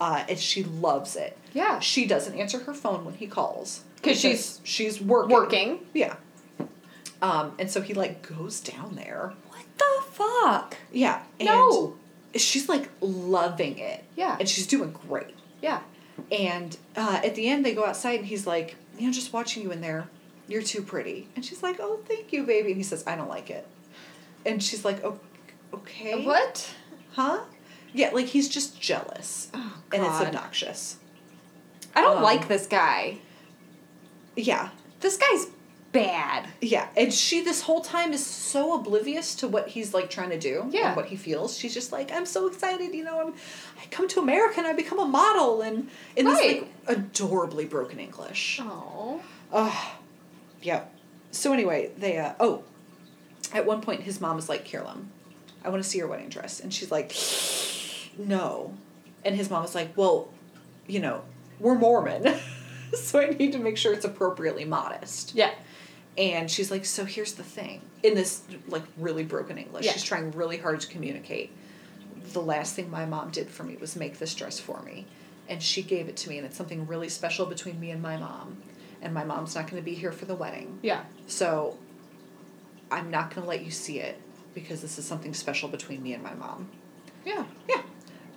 [0.00, 1.36] Uh, and she loves it.
[1.52, 1.78] Yeah.
[1.80, 5.34] She doesn't answer her phone when he calls because she's working.
[5.34, 5.78] Working.
[5.94, 6.16] Yeah.
[7.20, 9.32] Um, and so he like goes down there.
[9.48, 10.76] What the fuck?
[10.92, 11.22] Yeah.
[11.40, 11.96] And No.
[12.36, 14.04] She's like loving it.
[14.16, 14.36] Yeah.
[14.38, 15.34] And she's doing great.
[15.62, 15.80] Yeah.
[16.30, 19.62] And uh, at the end, they go outside, and he's like, "You know, just watching
[19.62, 20.08] you in there,
[20.48, 23.28] you're too pretty." And she's like, "Oh, thank you, baby." And he says, "I don't
[23.28, 23.66] like it."
[24.44, 25.18] And she's like, "Oh,
[25.72, 26.68] okay." What?
[27.12, 27.40] Huh?
[27.94, 30.26] Yeah, like he's just jealous, Oh, and it's God.
[30.28, 30.96] obnoxious.
[31.94, 33.18] I don't Um, like this guy.
[34.36, 34.68] Yeah,
[35.00, 35.46] This guy's
[35.90, 36.48] bad.
[36.60, 36.88] yeah.
[36.96, 40.66] And she, this whole time, is so oblivious to what he's like trying to do
[40.70, 40.88] Yeah.
[40.88, 41.56] and what he feels.
[41.56, 43.20] She's just like, "I'm so excited, you know.
[43.20, 43.34] I'm,
[43.82, 46.60] I come to America and I become a model, and in this Right.
[46.86, 49.20] like adorably broken English." Oh.
[49.52, 49.86] Ugh.
[50.62, 50.92] Yep.
[51.32, 52.62] So anyway, they uh oh,
[53.52, 55.10] at one point his mom is like, Carolyn,
[55.64, 57.12] I want to see your wedding dress, and she's like,
[58.18, 58.74] no,
[59.24, 60.28] and his mom was like, well,
[60.86, 61.22] you know,
[61.60, 62.34] we're Mormon,
[62.94, 65.34] so I need to make sure it's appropriately modest.
[65.34, 65.52] Yeah.
[66.16, 67.80] And she's like, so here's the thing.
[68.02, 69.92] In this like really broken English, Yeah.
[69.92, 71.52] she's trying really hard to communicate.
[72.32, 75.06] The last thing my mom did for me was make this dress for me.
[75.48, 78.16] And she gave it to me and it's something really special between me and my
[78.16, 78.58] mom.
[79.00, 80.78] And my mom's not gonna be here for the wedding.
[80.82, 81.04] Yeah.
[81.28, 81.78] So
[82.90, 84.20] I'm not gonna let you see it
[84.54, 86.68] because this is something special between me and my mom.
[87.24, 87.44] Yeah.
[87.68, 87.82] Yeah.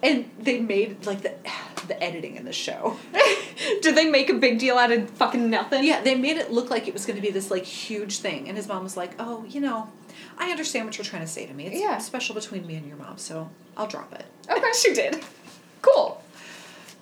[0.04, 1.34] And they made like the
[1.88, 2.98] the editing in the show.
[3.82, 5.84] Did they make a big deal out of fucking nothing?
[5.84, 8.48] Yeah, they made it look like it was going to be this like huge thing,
[8.48, 9.90] and his mom was like, "Oh, you know,
[10.38, 11.68] I understand what you're trying to say to me.
[11.68, 11.98] It's Yeah.
[12.00, 14.72] special between me and your mom, so I'll drop it." Okay.
[14.80, 15.24] she did.
[15.82, 16.22] Cool.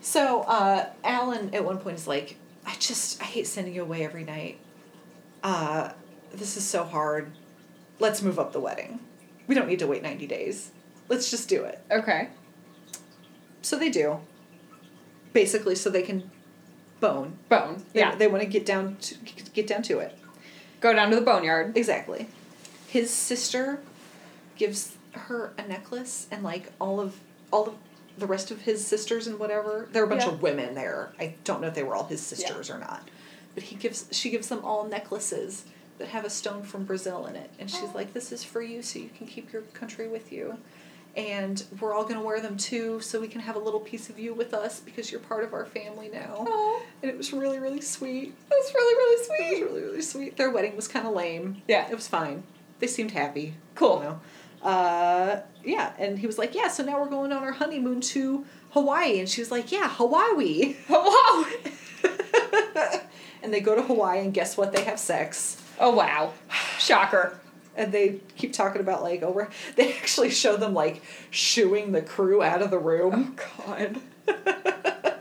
[0.01, 2.35] So uh, Alan at one point is like,
[2.65, 4.59] "I just I hate sending you away every night.
[5.43, 5.91] Uh,
[6.33, 7.31] this is so hard.
[7.99, 8.99] Let's move up the wedding.
[9.47, 10.71] We don't need to wait ninety days.
[11.09, 12.29] Let's just do it." Okay.
[13.61, 14.19] So they do.
[15.33, 16.29] Basically, so they can
[16.99, 17.37] bone.
[17.49, 17.83] Bone.
[17.93, 18.15] They, Yeah.
[18.15, 19.15] They want to get down to
[19.53, 20.17] get down to it.
[20.81, 21.77] Go down to the boneyard.
[21.77, 22.27] Exactly.
[22.87, 23.79] His sister
[24.57, 27.19] gives her a necklace and like all of
[27.51, 27.75] all of
[28.17, 29.87] the rest of his sisters and whatever.
[29.91, 30.29] There are a bunch Yeah.
[30.31, 31.13] of women there.
[31.19, 33.07] I don't know if they were all his sisters or not.
[33.55, 35.65] But he gives she gives them all necklaces
[35.99, 37.49] that have a stone from Brazil in it.
[37.59, 37.91] And she's Oh.
[37.93, 40.57] like, This is for you so you can keep your country with you.
[41.17, 44.17] And we're all gonna wear them too, so we can have a little piece of
[44.19, 46.45] you with us because you're part of our family now.
[46.47, 48.33] Oh, And it was really, really sweet.
[48.49, 49.57] that's really really sweet.
[49.57, 50.37] It was really, really sweet.
[50.37, 51.61] Their wedding was kind of lame.
[51.67, 51.89] Yeah.
[51.89, 52.43] It was fine.
[52.79, 53.55] They seemed happy.
[53.75, 53.97] Cool.
[53.97, 54.21] You know?
[54.69, 55.93] Uh, yeah.
[55.97, 59.19] And he was like, yeah, so now we're going on our honeymoon to Hawaii.
[59.19, 60.75] And she was like, yeah, Hawaii.
[60.89, 61.45] Wow.
[63.43, 64.71] and they go to Hawaii, and guess what?
[64.73, 65.61] They have sex.
[65.79, 66.33] Oh wow.
[66.77, 67.39] Shocker.
[67.79, 69.49] And they keep talking about like over.
[69.75, 71.01] They actually show them like
[71.31, 73.35] shooing the crew out of the room.
[73.39, 73.99] Oh God.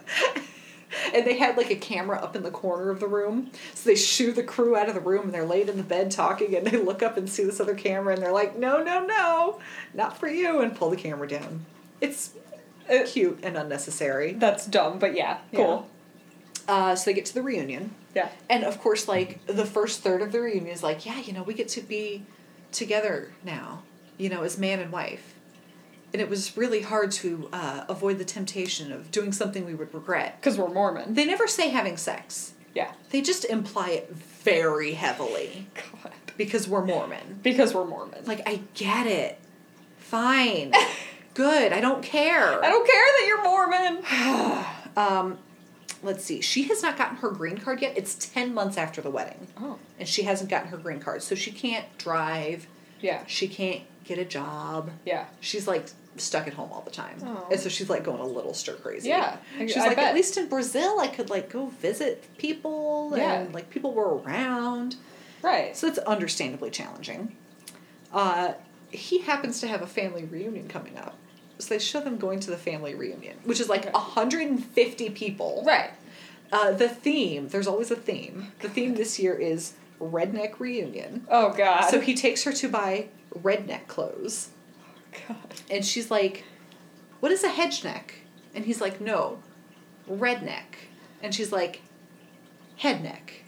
[1.14, 3.96] and they had like a camera up in the corner of the room so they
[3.96, 6.66] shoo the crew out of the room and they're laid in the bed talking and
[6.70, 9.58] they look up and see this other camera and they're like no no no
[9.94, 11.64] not for you and pull the camera down
[12.00, 12.34] it's
[12.90, 15.88] Uh, cute and unnecessary That's dumb, but yeah, cool.
[16.66, 18.28] uh, so they get to the reunion Yeah.
[18.50, 21.42] and of course like the first third of the reunion is like yeah you know
[21.42, 22.24] we get to be
[22.72, 23.82] together now
[24.16, 25.34] you know as man and wife
[26.12, 29.92] and it was really hard to uh, avoid the temptation of doing something we would
[29.92, 31.14] regret Because we're Mormon.
[31.14, 32.92] they never say having sex Yeah.
[33.10, 36.12] They just imply it very heavily God.
[36.36, 37.40] because we're Mormon.
[37.42, 38.24] Because we're Mormon.
[38.24, 39.38] Like, I get it.
[39.98, 40.72] Fine.
[41.34, 41.72] Good.
[41.72, 42.64] I don't care.
[42.64, 44.64] I don't care that you're Mormon.
[44.96, 45.38] Um,
[46.02, 46.40] let's see.
[46.40, 47.94] She has not gotten her green card yet.
[47.96, 49.48] It's 10 months after the wedding.
[49.60, 49.78] Oh.
[49.98, 51.22] And she hasn't gotten her green card.
[51.22, 52.66] So she can't drive.
[53.00, 53.22] Yeah.
[53.26, 54.90] She can't get a job.
[55.04, 55.26] Yeah.
[55.40, 55.86] She's like
[56.16, 57.16] stuck at home all the time.
[57.24, 57.46] Oh.
[57.50, 59.08] And so she's like going a little stir crazy.
[59.08, 60.06] Yeah, She's I like, bet.
[60.08, 63.34] at least in Brazil, I could like go visit people Yeah.
[63.40, 64.96] and like people were around.
[65.42, 65.76] Right.
[65.76, 67.36] So it's understandably challenging.
[68.12, 68.54] Uh,
[68.90, 71.16] he happens to have a family reunion coming up.
[71.58, 73.90] So they show them going to the family reunion, which is like Okay.
[73.90, 75.62] 150 people.
[75.66, 75.90] Right.
[76.52, 78.52] Uh, the theme, there's always a theme.
[78.60, 81.26] The theme this year is redneck reunion.
[81.28, 81.90] Oh God.
[81.90, 84.50] So he takes her to buy redneck clothes.
[84.80, 85.54] Oh, God.
[85.70, 86.44] And she's like,
[87.20, 88.14] What is a hedge neck?
[88.54, 89.42] And he's like, No,
[90.08, 90.76] redneck.
[91.22, 91.82] And she's like,
[92.76, 93.42] Head neck.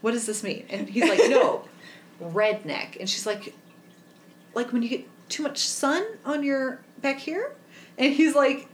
[0.00, 0.66] What does this mean?
[0.70, 1.64] And he's like, No,
[2.22, 2.98] redneck.
[2.98, 3.54] And she's like,
[4.54, 7.54] Like when you get too much sun on your back here?
[7.96, 8.66] And he's like,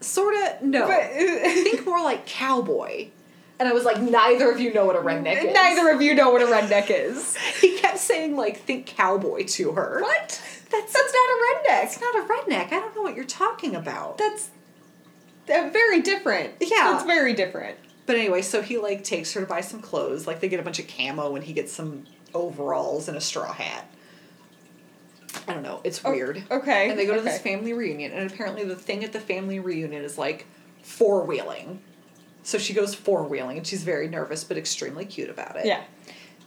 [0.00, 0.86] Sorta, no.
[0.86, 3.08] But- Think more like cowboy.
[3.58, 5.54] And I was like, Neither of you know what a redneck is.
[5.54, 7.36] Neither of you know what a redneck is.
[7.60, 10.00] He kept saying, like, think cowboy to her.
[10.02, 10.42] What?
[10.70, 11.84] That's, That's not a redneck.
[11.84, 12.66] It's not a redneck.
[12.72, 14.18] I don't know what you're talking about.
[14.18, 14.50] That's
[15.48, 16.54] uh, very different.
[16.60, 16.92] Yeah.
[16.92, 17.78] That's very different.
[18.06, 20.26] But anyway, so he like takes her to buy some clothes.
[20.26, 22.04] Like they get a bunch of camo and he gets some
[22.34, 23.88] overalls and a straw hat.
[25.48, 25.80] I don't know.
[25.84, 26.42] It's Oh, weird.
[26.50, 29.58] okay, And they go to this family reunion and apparently the thing at the family
[29.60, 30.46] reunion is like
[30.82, 31.80] four wheeling.
[32.42, 35.66] So she goes four wheeling and she's very nervous but extremely cute about it.
[35.66, 35.82] Yeah.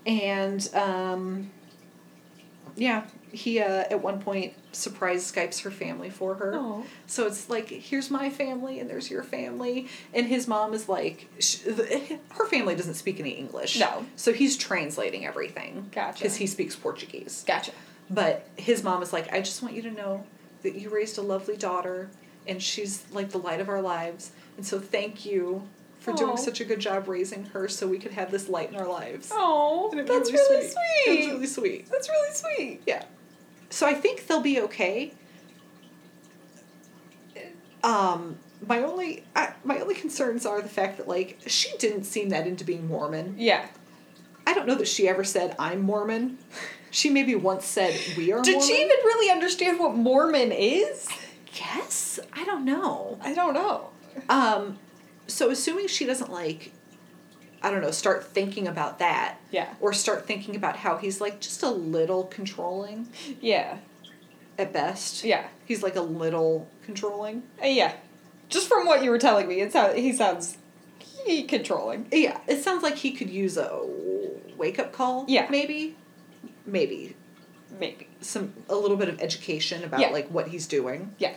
[0.05, 1.51] And um
[2.75, 6.53] yeah, he uh, at one point surprise Skypes her family for her.
[6.55, 6.83] Aw.
[7.07, 9.87] So it's like, here's my family and there's your family.
[10.13, 13.79] And his mom is like, sh- the, her family doesn't speak any English.
[13.79, 14.05] No.
[14.15, 15.89] So he's translating everything.
[15.91, 16.19] Gotcha.
[16.19, 17.43] Because he speaks Portuguese.
[17.47, 17.71] Gotcha.
[18.09, 20.25] But his mom is like, I just want you to know
[20.63, 22.09] that you raised a lovely daughter
[22.47, 24.31] and she's like the light of our lives.
[24.55, 25.67] And so thank you
[25.99, 26.15] for Aw.
[26.15, 28.87] doing such a good job raising her so we could have this light in our
[28.87, 29.29] lives.
[29.33, 31.17] Oh, And it was that's really It sweet.
[31.19, 31.89] was really sweet.
[31.91, 32.81] That's really sweet.
[32.87, 33.03] Yeah.
[33.69, 35.13] So I think they'll be okay.
[37.83, 42.29] Um, my only I, my only concerns are the fact that like she didn't seem
[42.29, 43.35] that into being Mormon.
[43.37, 43.67] Yeah.
[44.45, 46.37] I don't know that she ever said I'm Mormon.
[46.91, 48.41] She maybe once said we are.
[48.41, 48.67] Did Mormon.
[48.67, 51.07] she even really understand what Mormon is?
[51.53, 53.17] Yes, I don't know.
[53.21, 53.89] I don't know.
[54.29, 54.79] Um,
[55.27, 56.71] so assuming she doesn't like,
[57.61, 59.37] I don't know, start thinking about that.
[59.51, 59.73] Yeah.
[59.81, 63.09] Or start thinking about how he's like just a little controlling
[63.41, 63.77] Yeah.
[64.57, 65.23] at best.
[65.23, 65.47] Yeah.
[65.65, 67.43] He's like a little controlling.
[67.61, 67.93] Uh, yeah.
[68.49, 70.57] Just from what you were telling me, it sounds he sounds
[70.99, 72.07] he controlling.
[72.13, 73.81] Yeah, it sounds like he could use a
[74.55, 75.25] wake up call.
[75.27, 75.47] Yeah.
[75.49, 75.97] maybe,
[76.67, 77.15] maybe
[77.79, 78.07] Maybe.
[78.21, 80.09] some a little bit of education about Yeah.
[80.09, 81.15] like what he's doing.
[81.17, 81.33] Yeah.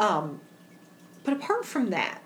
[0.00, 0.40] Um,
[1.24, 2.22] but apart from that,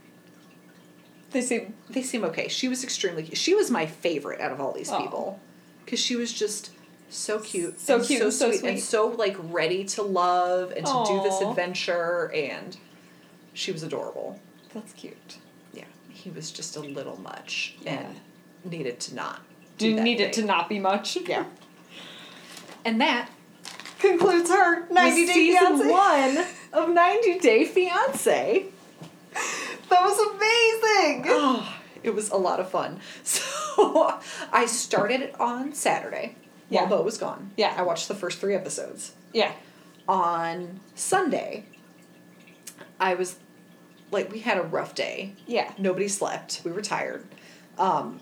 [1.33, 2.49] They seem they seem okay.
[2.49, 3.25] She was extremely.
[3.35, 5.01] She was my favorite out of all these Aw.
[5.03, 5.41] people,
[5.85, 6.71] because she was just
[7.09, 10.85] so cute, So cute so and so sweet, and so like ready to love and
[10.85, 12.77] to do this adventure, and
[13.55, 14.39] she was adorable.
[14.75, 15.37] that's cute.
[15.75, 18.01] Yeah, he was just a little much Yeah.
[18.65, 19.41] and needed to not.
[19.79, 21.17] Do you that need it to not be much?
[21.27, 21.45] Yeah.
[22.85, 23.29] And that
[23.99, 25.91] Concludes her 90 was Day season Fiancé.
[25.91, 28.65] one of 90 Day Fiance.
[29.89, 31.25] That was amazing.
[31.29, 33.01] Oh, it was a lot of fun.
[33.25, 34.21] So
[34.53, 36.37] I started it on Saturday
[36.69, 36.89] while Yeah.
[36.89, 37.53] Bo was gone.
[37.57, 37.73] Yeah.
[37.77, 39.13] I watched the first three episodes.
[39.33, 39.53] Yeah.
[40.09, 41.65] On Sunday,
[43.01, 43.37] I was
[44.11, 45.33] like, we had a rough day.
[45.47, 45.73] Yeah.
[45.79, 46.61] Nobody slept.
[46.65, 47.25] We were tired.
[47.79, 48.21] Um,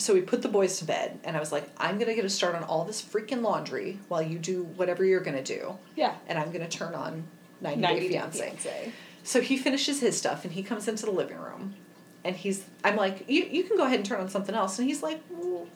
[0.00, 2.30] so we put the boys to bed, and I was like, I'm gonna get a
[2.30, 6.14] start on all this freaking laundry while you do whatever you're gonna do, Yeah.
[6.26, 7.24] and I'm gonna turn on
[7.60, 8.40] 90, 90 Day Day Fiance.
[8.56, 8.92] Fiancé.
[9.22, 11.74] So he finishes his stuff and he comes into the living room,
[12.24, 14.88] and he's I'm like, you you can go ahead and turn on something else, and
[14.88, 15.66] he's like, well,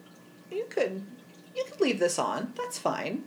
[0.50, 1.02] you could
[1.54, 2.52] you could leave this on.
[2.56, 3.24] That's fine.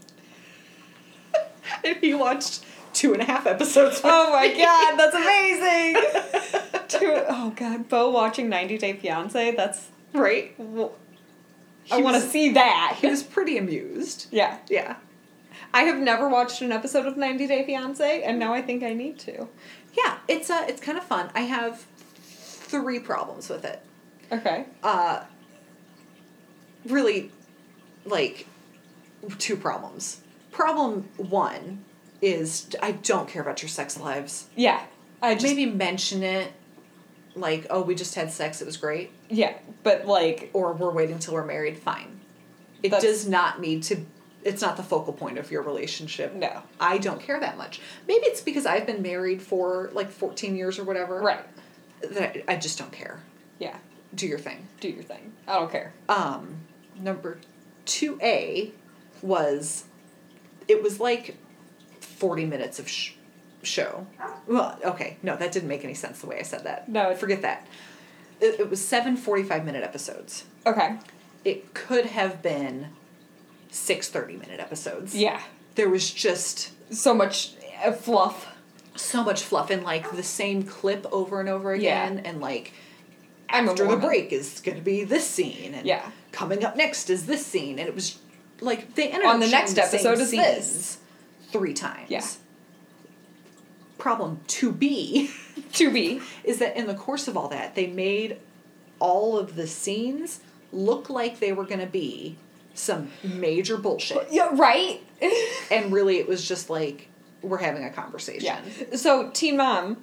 [1.83, 4.01] and he watched two and a half episodes.
[4.03, 4.57] Oh my me.
[4.63, 6.73] god, that's amazing!
[6.87, 9.89] Two, oh god, Bo watching 90 Day Fiance, that's.
[10.13, 10.53] Right?
[10.57, 10.95] well,
[11.91, 12.97] I want to see that.
[12.99, 14.27] He was pretty amused.
[14.31, 14.57] yeah.
[14.69, 14.95] Yeah.
[15.73, 18.93] I have never watched an episode of 90 Day Fiance, and now I think I
[18.93, 19.47] need to.
[19.93, 21.29] Yeah, it's uh it's kind of fun.
[21.33, 21.85] I have
[22.15, 23.81] three problems with it.
[24.31, 24.65] Okay.
[24.83, 25.23] Uh
[26.85, 27.31] really
[28.05, 28.47] like
[29.37, 30.21] two problems.
[30.51, 31.83] Problem 1
[32.21, 34.47] is I don't care about your sex lives.
[34.55, 34.83] Yeah.
[35.21, 35.45] I just.
[35.45, 36.51] Maybe mention it
[37.35, 38.61] like, "Oh, we just had sex.
[38.61, 39.53] It was great." Yeah,
[39.83, 40.49] but like.
[40.53, 41.77] Or we're waiting till we're married.
[41.77, 42.19] Fine.
[42.83, 43.97] It That's- does not need to
[44.43, 46.33] it's not the focal point of your relationship.
[46.33, 46.61] No.
[46.79, 47.81] I don't care that much.
[48.07, 51.19] Maybe it's because I've been married for like 14 years or whatever.
[51.19, 51.43] Right.
[52.11, 53.19] That I, I just don't care.
[53.59, 53.75] Yeah.
[54.15, 54.67] Do your thing.
[54.79, 55.33] Do your thing.
[55.47, 55.91] I don't care.
[56.07, 56.59] Um,
[56.97, 57.39] number
[57.87, 58.71] 2A
[59.21, 59.85] was
[60.67, 61.35] it was like
[61.99, 63.13] 40 minutes of sh-
[63.63, 64.07] show.
[64.47, 65.17] Well, okay.
[65.23, 66.87] No, that didn't make any sense the way I said that.
[66.87, 67.67] No, forget that.
[68.39, 70.45] It, it was seven 45 minute episodes.
[70.65, 70.97] Okay.
[71.45, 72.87] It could have been
[73.69, 75.15] six 30 minute episodes.
[75.15, 75.41] Yeah.
[75.75, 78.47] There was just So much uh, fluff.
[78.95, 82.29] so much fluff and like the same clip over and over again Yeah.
[82.29, 82.73] and like
[83.49, 86.09] after the break is going to be this scene and Yeah.
[86.31, 88.19] coming up next is this scene and it was
[88.61, 90.97] like they ended On the next episode is this.
[91.51, 92.25] three times Yeah.
[93.97, 95.29] problem 2b
[95.73, 96.21] To be.
[96.43, 98.37] is that in the course of all that they made
[98.99, 100.39] all of the scenes
[100.71, 102.35] look like they were going to be
[102.73, 105.01] some major bullshit Yeah, right?
[105.71, 107.09] and really it was just like
[107.41, 108.95] we're having a conversation yeah.
[108.95, 109.97] So, Teen Mom,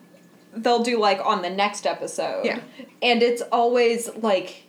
[0.55, 2.45] they'll do like on the next episode.
[2.45, 2.61] Yeah.
[3.03, 4.65] And it's always like,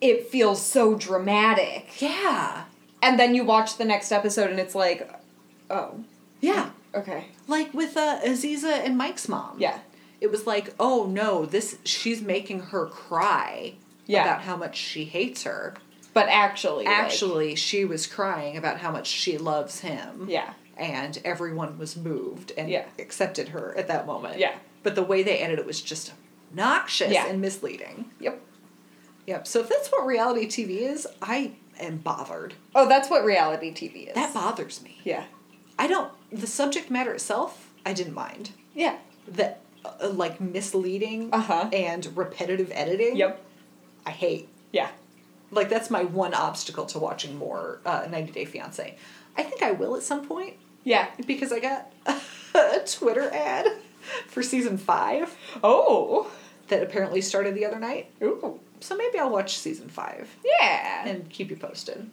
[0.00, 2.00] it feels so dramatic.
[2.00, 2.64] yeah
[3.02, 5.10] And then you watch the next episode and it's like,
[5.70, 6.04] oh,
[6.40, 7.26] yeah okay.
[7.48, 9.78] like with uh, Aziza and Mike's mom Yeah.
[10.24, 13.74] It was like, oh no, this she's making her cry
[14.06, 14.22] Yeah.
[14.24, 15.74] about how much she hates her.
[16.14, 20.26] But actually, like- Actually, she was crying about how much she loves him.
[20.28, 20.54] yeah.
[20.76, 22.86] And everyone was moved and Yeah.
[22.98, 24.38] accepted her at that moment.
[24.38, 24.54] Yeah.
[24.82, 26.12] But the way they ended it was just
[26.50, 27.26] obnoxious Yeah.
[27.26, 28.10] and misleading.
[28.18, 28.40] Yep.
[29.26, 29.46] Yep.
[29.46, 32.54] So if that's what reality TV is, I am bothered.
[32.74, 34.14] Oh, that's what reality TV is.
[34.14, 35.00] That bothers me.
[35.04, 35.24] Yeah.
[35.78, 36.10] I don't.
[36.32, 38.50] The subject matter itself, I didn't mind.
[38.74, 38.96] Yeah.
[39.28, 41.68] The uh, like misleading Uh-huh.
[41.72, 43.16] and repetitive editing.
[43.16, 43.42] Yep.
[44.06, 44.48] I hate.
[44.72, 44.88] Yeah.
[45.50, 48.96] Like that's my one obstacle to watching more uh, 90 Day Fiance.
[49.36, 50.54] I think I will at some point
[50.84, 51.08] Yeah.
[51.26, 51.92] because I got
[52.54, 53.66] a Twitter ad
[54.28, 56.30] for season five Oh.
[56.68, 58.10] that apparently started the other night.
[58.22, 58.60] Ooh.
[58.80, 61.06] So maybe I'll watch season five Yeah.
[61.06, 62.10] and keep you posted.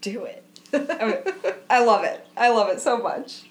[0.00, 0.42] do it.
[0.74, 2.26] I, mean, I love it.
[2.36, 3.44] I love it so much.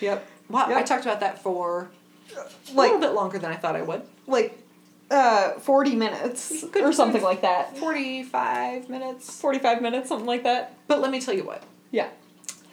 [0.00, 0.26] Yep.
[0.48, 0.78] Wow, Yep.
[0.78, 1.90] I talked about that for
[2.36, 4.02] a little bit longer than I thought I would.
[4.26, 4.58] Like,
[5.10, 7.76] uh, 40 minutes Good- or something like that.
[7.78, 9.40] 45 minutes.
[9.40, 10.74] 45 minutes, something like that.
[10.88, 11.62] But let me tell you what.
[11.90, 12.08] Yeah.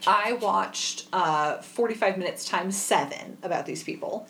[0.07, 4.27] I watched uh, 45 minutes times seven about these people.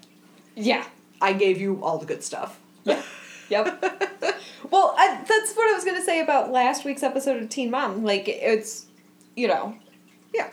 [0.55, 0.83] Yeah.
[1.21, 2.59] I gave you all the good stuff.
[2.85, 3.01] Yeah.
[3.49, 3.83] Yep.
[4.71, 8.03] well, I, that's what I was gonna say about last week's episode of Teen Mom.
[8.03, 8.85] Like, it's,
[9.35, 9.75] you know,
[10.33, 10.49] Yeah.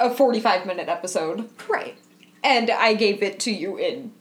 [0.00, 1.96] a forty-five minute episode, Right.
[2.42, 4.12] and I gave it to you in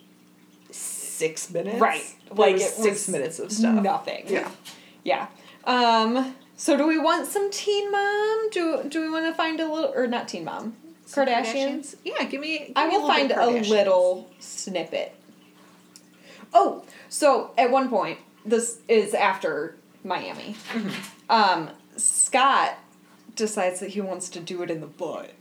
[1.18, 1.80] Six minutes.
[1.80, 3.82] right, like it six minutes of stuff.
[3.84, 4.26] Nothing.
[4.28, 4.52] Yeah.
[5.04, 5.28] Yeah.
[5.66, 6.36] Um.
[6.56, 8.50] So, do we want some Teen Mom?
[8.52, 10.76] Do Do we want to find a little, or not Teen Mom?
[11.06, 11.96] Some Kardashians.
[12.04, 12.58] Yeah, give me.
[12.60, 15.16] Give I me will a find a little snippet.
[16.54, 20.56] Oh, so at one point, this is after Miami.
[20.72, 21.32] Mm-hmm.
[21.32, 22.78] Um, Scott
[23.36, 25.32] decides that he wants to do it in the butt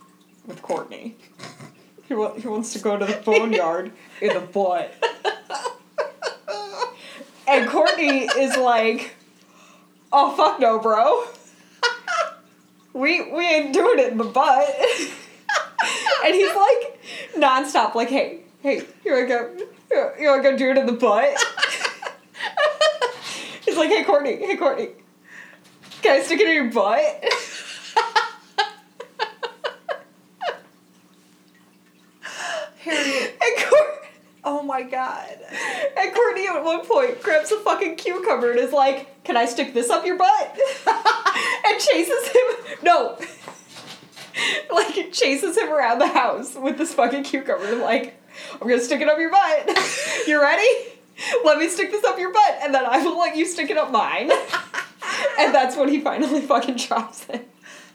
[0.46, 1.14] with Kourtney.
[2.08, 4.92] he, wa- he wants to go to the boneyard in the butt.
[7.48, 9.14] and Kourtney is like,
[10.12, 11.24] "Oh fuck no, bro.
[12.92, 14.68] we we ain't doing it in the butt."
[16.24, 17.00] and he's like
[17.36, 19.56] nonstop, like, "Hey, hey, here I go.
[20.20, 21.36] You wanna go do it in the butt?"
[23.64, 24.90] he's like, "Hey, Kourtney, hey, Kourtney,
[26.02, 27.24] can I stick it in your butt?"
[32.78, 33.36] Harriet.
[33.42, 34.06] and Kourtney.
[34.44, 35.38] Oh my god.
[35.96, 39.72] And Kourtney at one point grabs a fucking cucumber and is like, Can I stick
[39.72, 40.58] this up your butt?
[41.66, 42.78] and chases him.
[42.82, 43.18] No.
[44.72, 47.64] like, chases him around the house with this fucking cucumber.
[47.64, 48.20] And like,
[48.52, 49.78] I'm gonna stick it up your butt.
[50.26, 50.68] you ready?
[51.42, 53.78] Let me stick this up your butt, and then I will let you stick it
[53.78, 54.30] up mine.
[55.38, 57.48] and that's when he finally fucking drops it.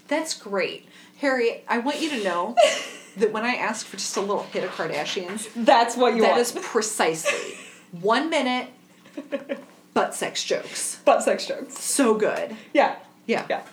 [0.07, 0.88] That's great.
[1.17, 2.55] Harriet, I want you to know
[3.18, 6.32] that when I ask for just a little hit of Kardashians, That's what you that
[6.38, 6.47] want.
[6.47, 7.57] That is precisely
[7.91, 8.68] one minute
[9.93, 10.97] butt sex jokes.
[11.05, 11.78] butt sex jokes.
[11.80, 12.55] So good.
[12.74, 12.95] Yeah.
[13.28, 13.45] Yeah.
[13.49, 13.64] Yeah.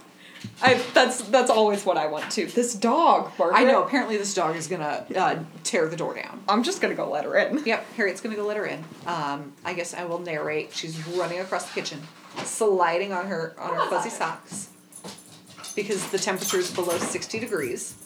[0.63, 2.47] I that's that's always what I want too.
[2.47, 3.59] This dog, Margaret.
[3.59, 6.41] I know, apparently this dog is gonna uh, tear the door down.
[6.49, 7.65] I'm just gonna go let her in.
[7.65, 8.85] Yep, Harriet's gonna go let her in.
[9.05, 10.73] Um, I guess I will narrate.
[10.73, 12.01] She's running across the kitchen,
[12.45, 14.69] sliding on her on her fuzzy socks,
[15.75, 17.97] because the temperature is below sixty degrees,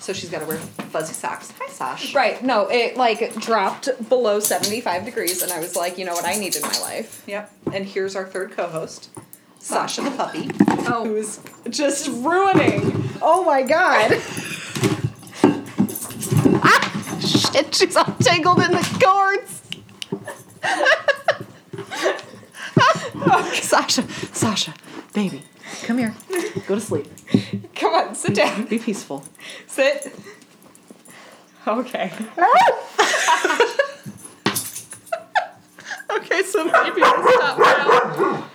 [0.00, 1.52] so she's got to wear fuzzy socks.
[1.60, 2.14] Hi, Sash.
[2.14, 2.42] Right.
[2.42, 6.34] No, it like dropped below 75 degrees and I was like, you know what I
[6.34, 7.22] need in my life.
[7.26, 7.52] Yep.
[7.72, 9.10] And here's our third co-host,
[9.58, 10.50] Sasha the puppy,
[10.88, 11.04] Oh.
[11.06, 13.08] who's Just ruining.
[13.22, 14.12] Oh my god.
[16.64, 19.62] ah, shit, she's all tangled in the cords.
[23.62, 24.02] Sasha.
[24.34, 24.74] Sasha,
[25.12, 25.42] baby,
[25.84, 26.14] come here.
[26.66, 27.06] Go to sleep.
[27.74, 28.64] Come on, sit down.
[28.66, 29.24] Be peaceful.
[29.66, 30.12] Sit.
[31.66, 32.12] Okay.
[36.10, 38.48] okay, so maybe I'll stop now.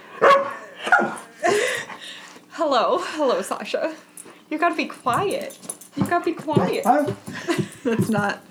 [2.52, 3.94] Hello, hello, Sasha.
[4.50, 5.58] You gotta be quiet.
[5.96, 6.84] You gotta be quiet.
[7.84, 8.44] That's not.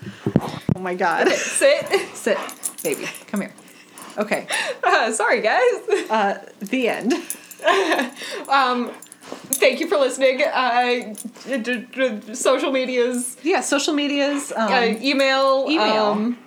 [0.75, 1.29] Oh my God.
[1.29, 1.85] Sit.
[2.13, 2.37] Sit,
[2.83, 3.07] baby.
[3.27, 3.53] Come here.
[4.17, 4.47] Okay.
[4.83, 6.09] Uh, sorry, guys.
[6.09, 7.13] Uh, the end.
[8.49, 8.91] Um,
[9.53, 10.41] thank you for listening.
[10.43, 11.13] Uh,
[11.47, 11.85] d- d-
[12.19, 14.51] d- social medias, Yeah, social medias.
[14.55, 16.05] Um, uh, email, email.
[16.05, 16.37] Um,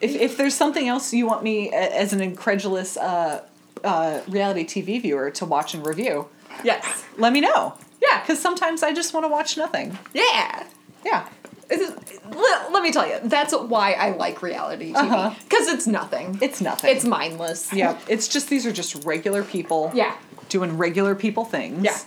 [0.00, 3.44] if, if there's something else you want me as an incredulous uh,
[3.84, 6.26] uh, reality TV viewer to watch and review,
[6.64, 7.04] yes.
[7.18, 7.74] let me know.
[8.02, 8.20] Yeah.
[8.20, 9.96] Because sometimes I just want to watch nothing.
[10.12, 10.66] Yeah.
[11.04, 11.28] Yeah.
[11.70, 11.92] Is-
[12.34, 15.30] let, let me tell you, that's why I like reality Uh-huh.
[15.30, 15.42] TV.
[15.44, 16.38] Because it's nothing.
[16.42, 16.90] It's nothing.
[16.96, 17.72] It's mindless.
[17.72, 17.96] yeah.
[18.08, 19.92] It's just these are just regular people.
[19.94, 20.16] Yeah.
[20.52, 21.82] Doing regular people things.
[21.82, 21.98] Yeah.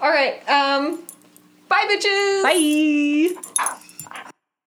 [0.00, 0.48] All right.
[0.48, 1.00] Um,
[1.68, 2.42] bye, bitches.
[3.56, 3.78] Bye.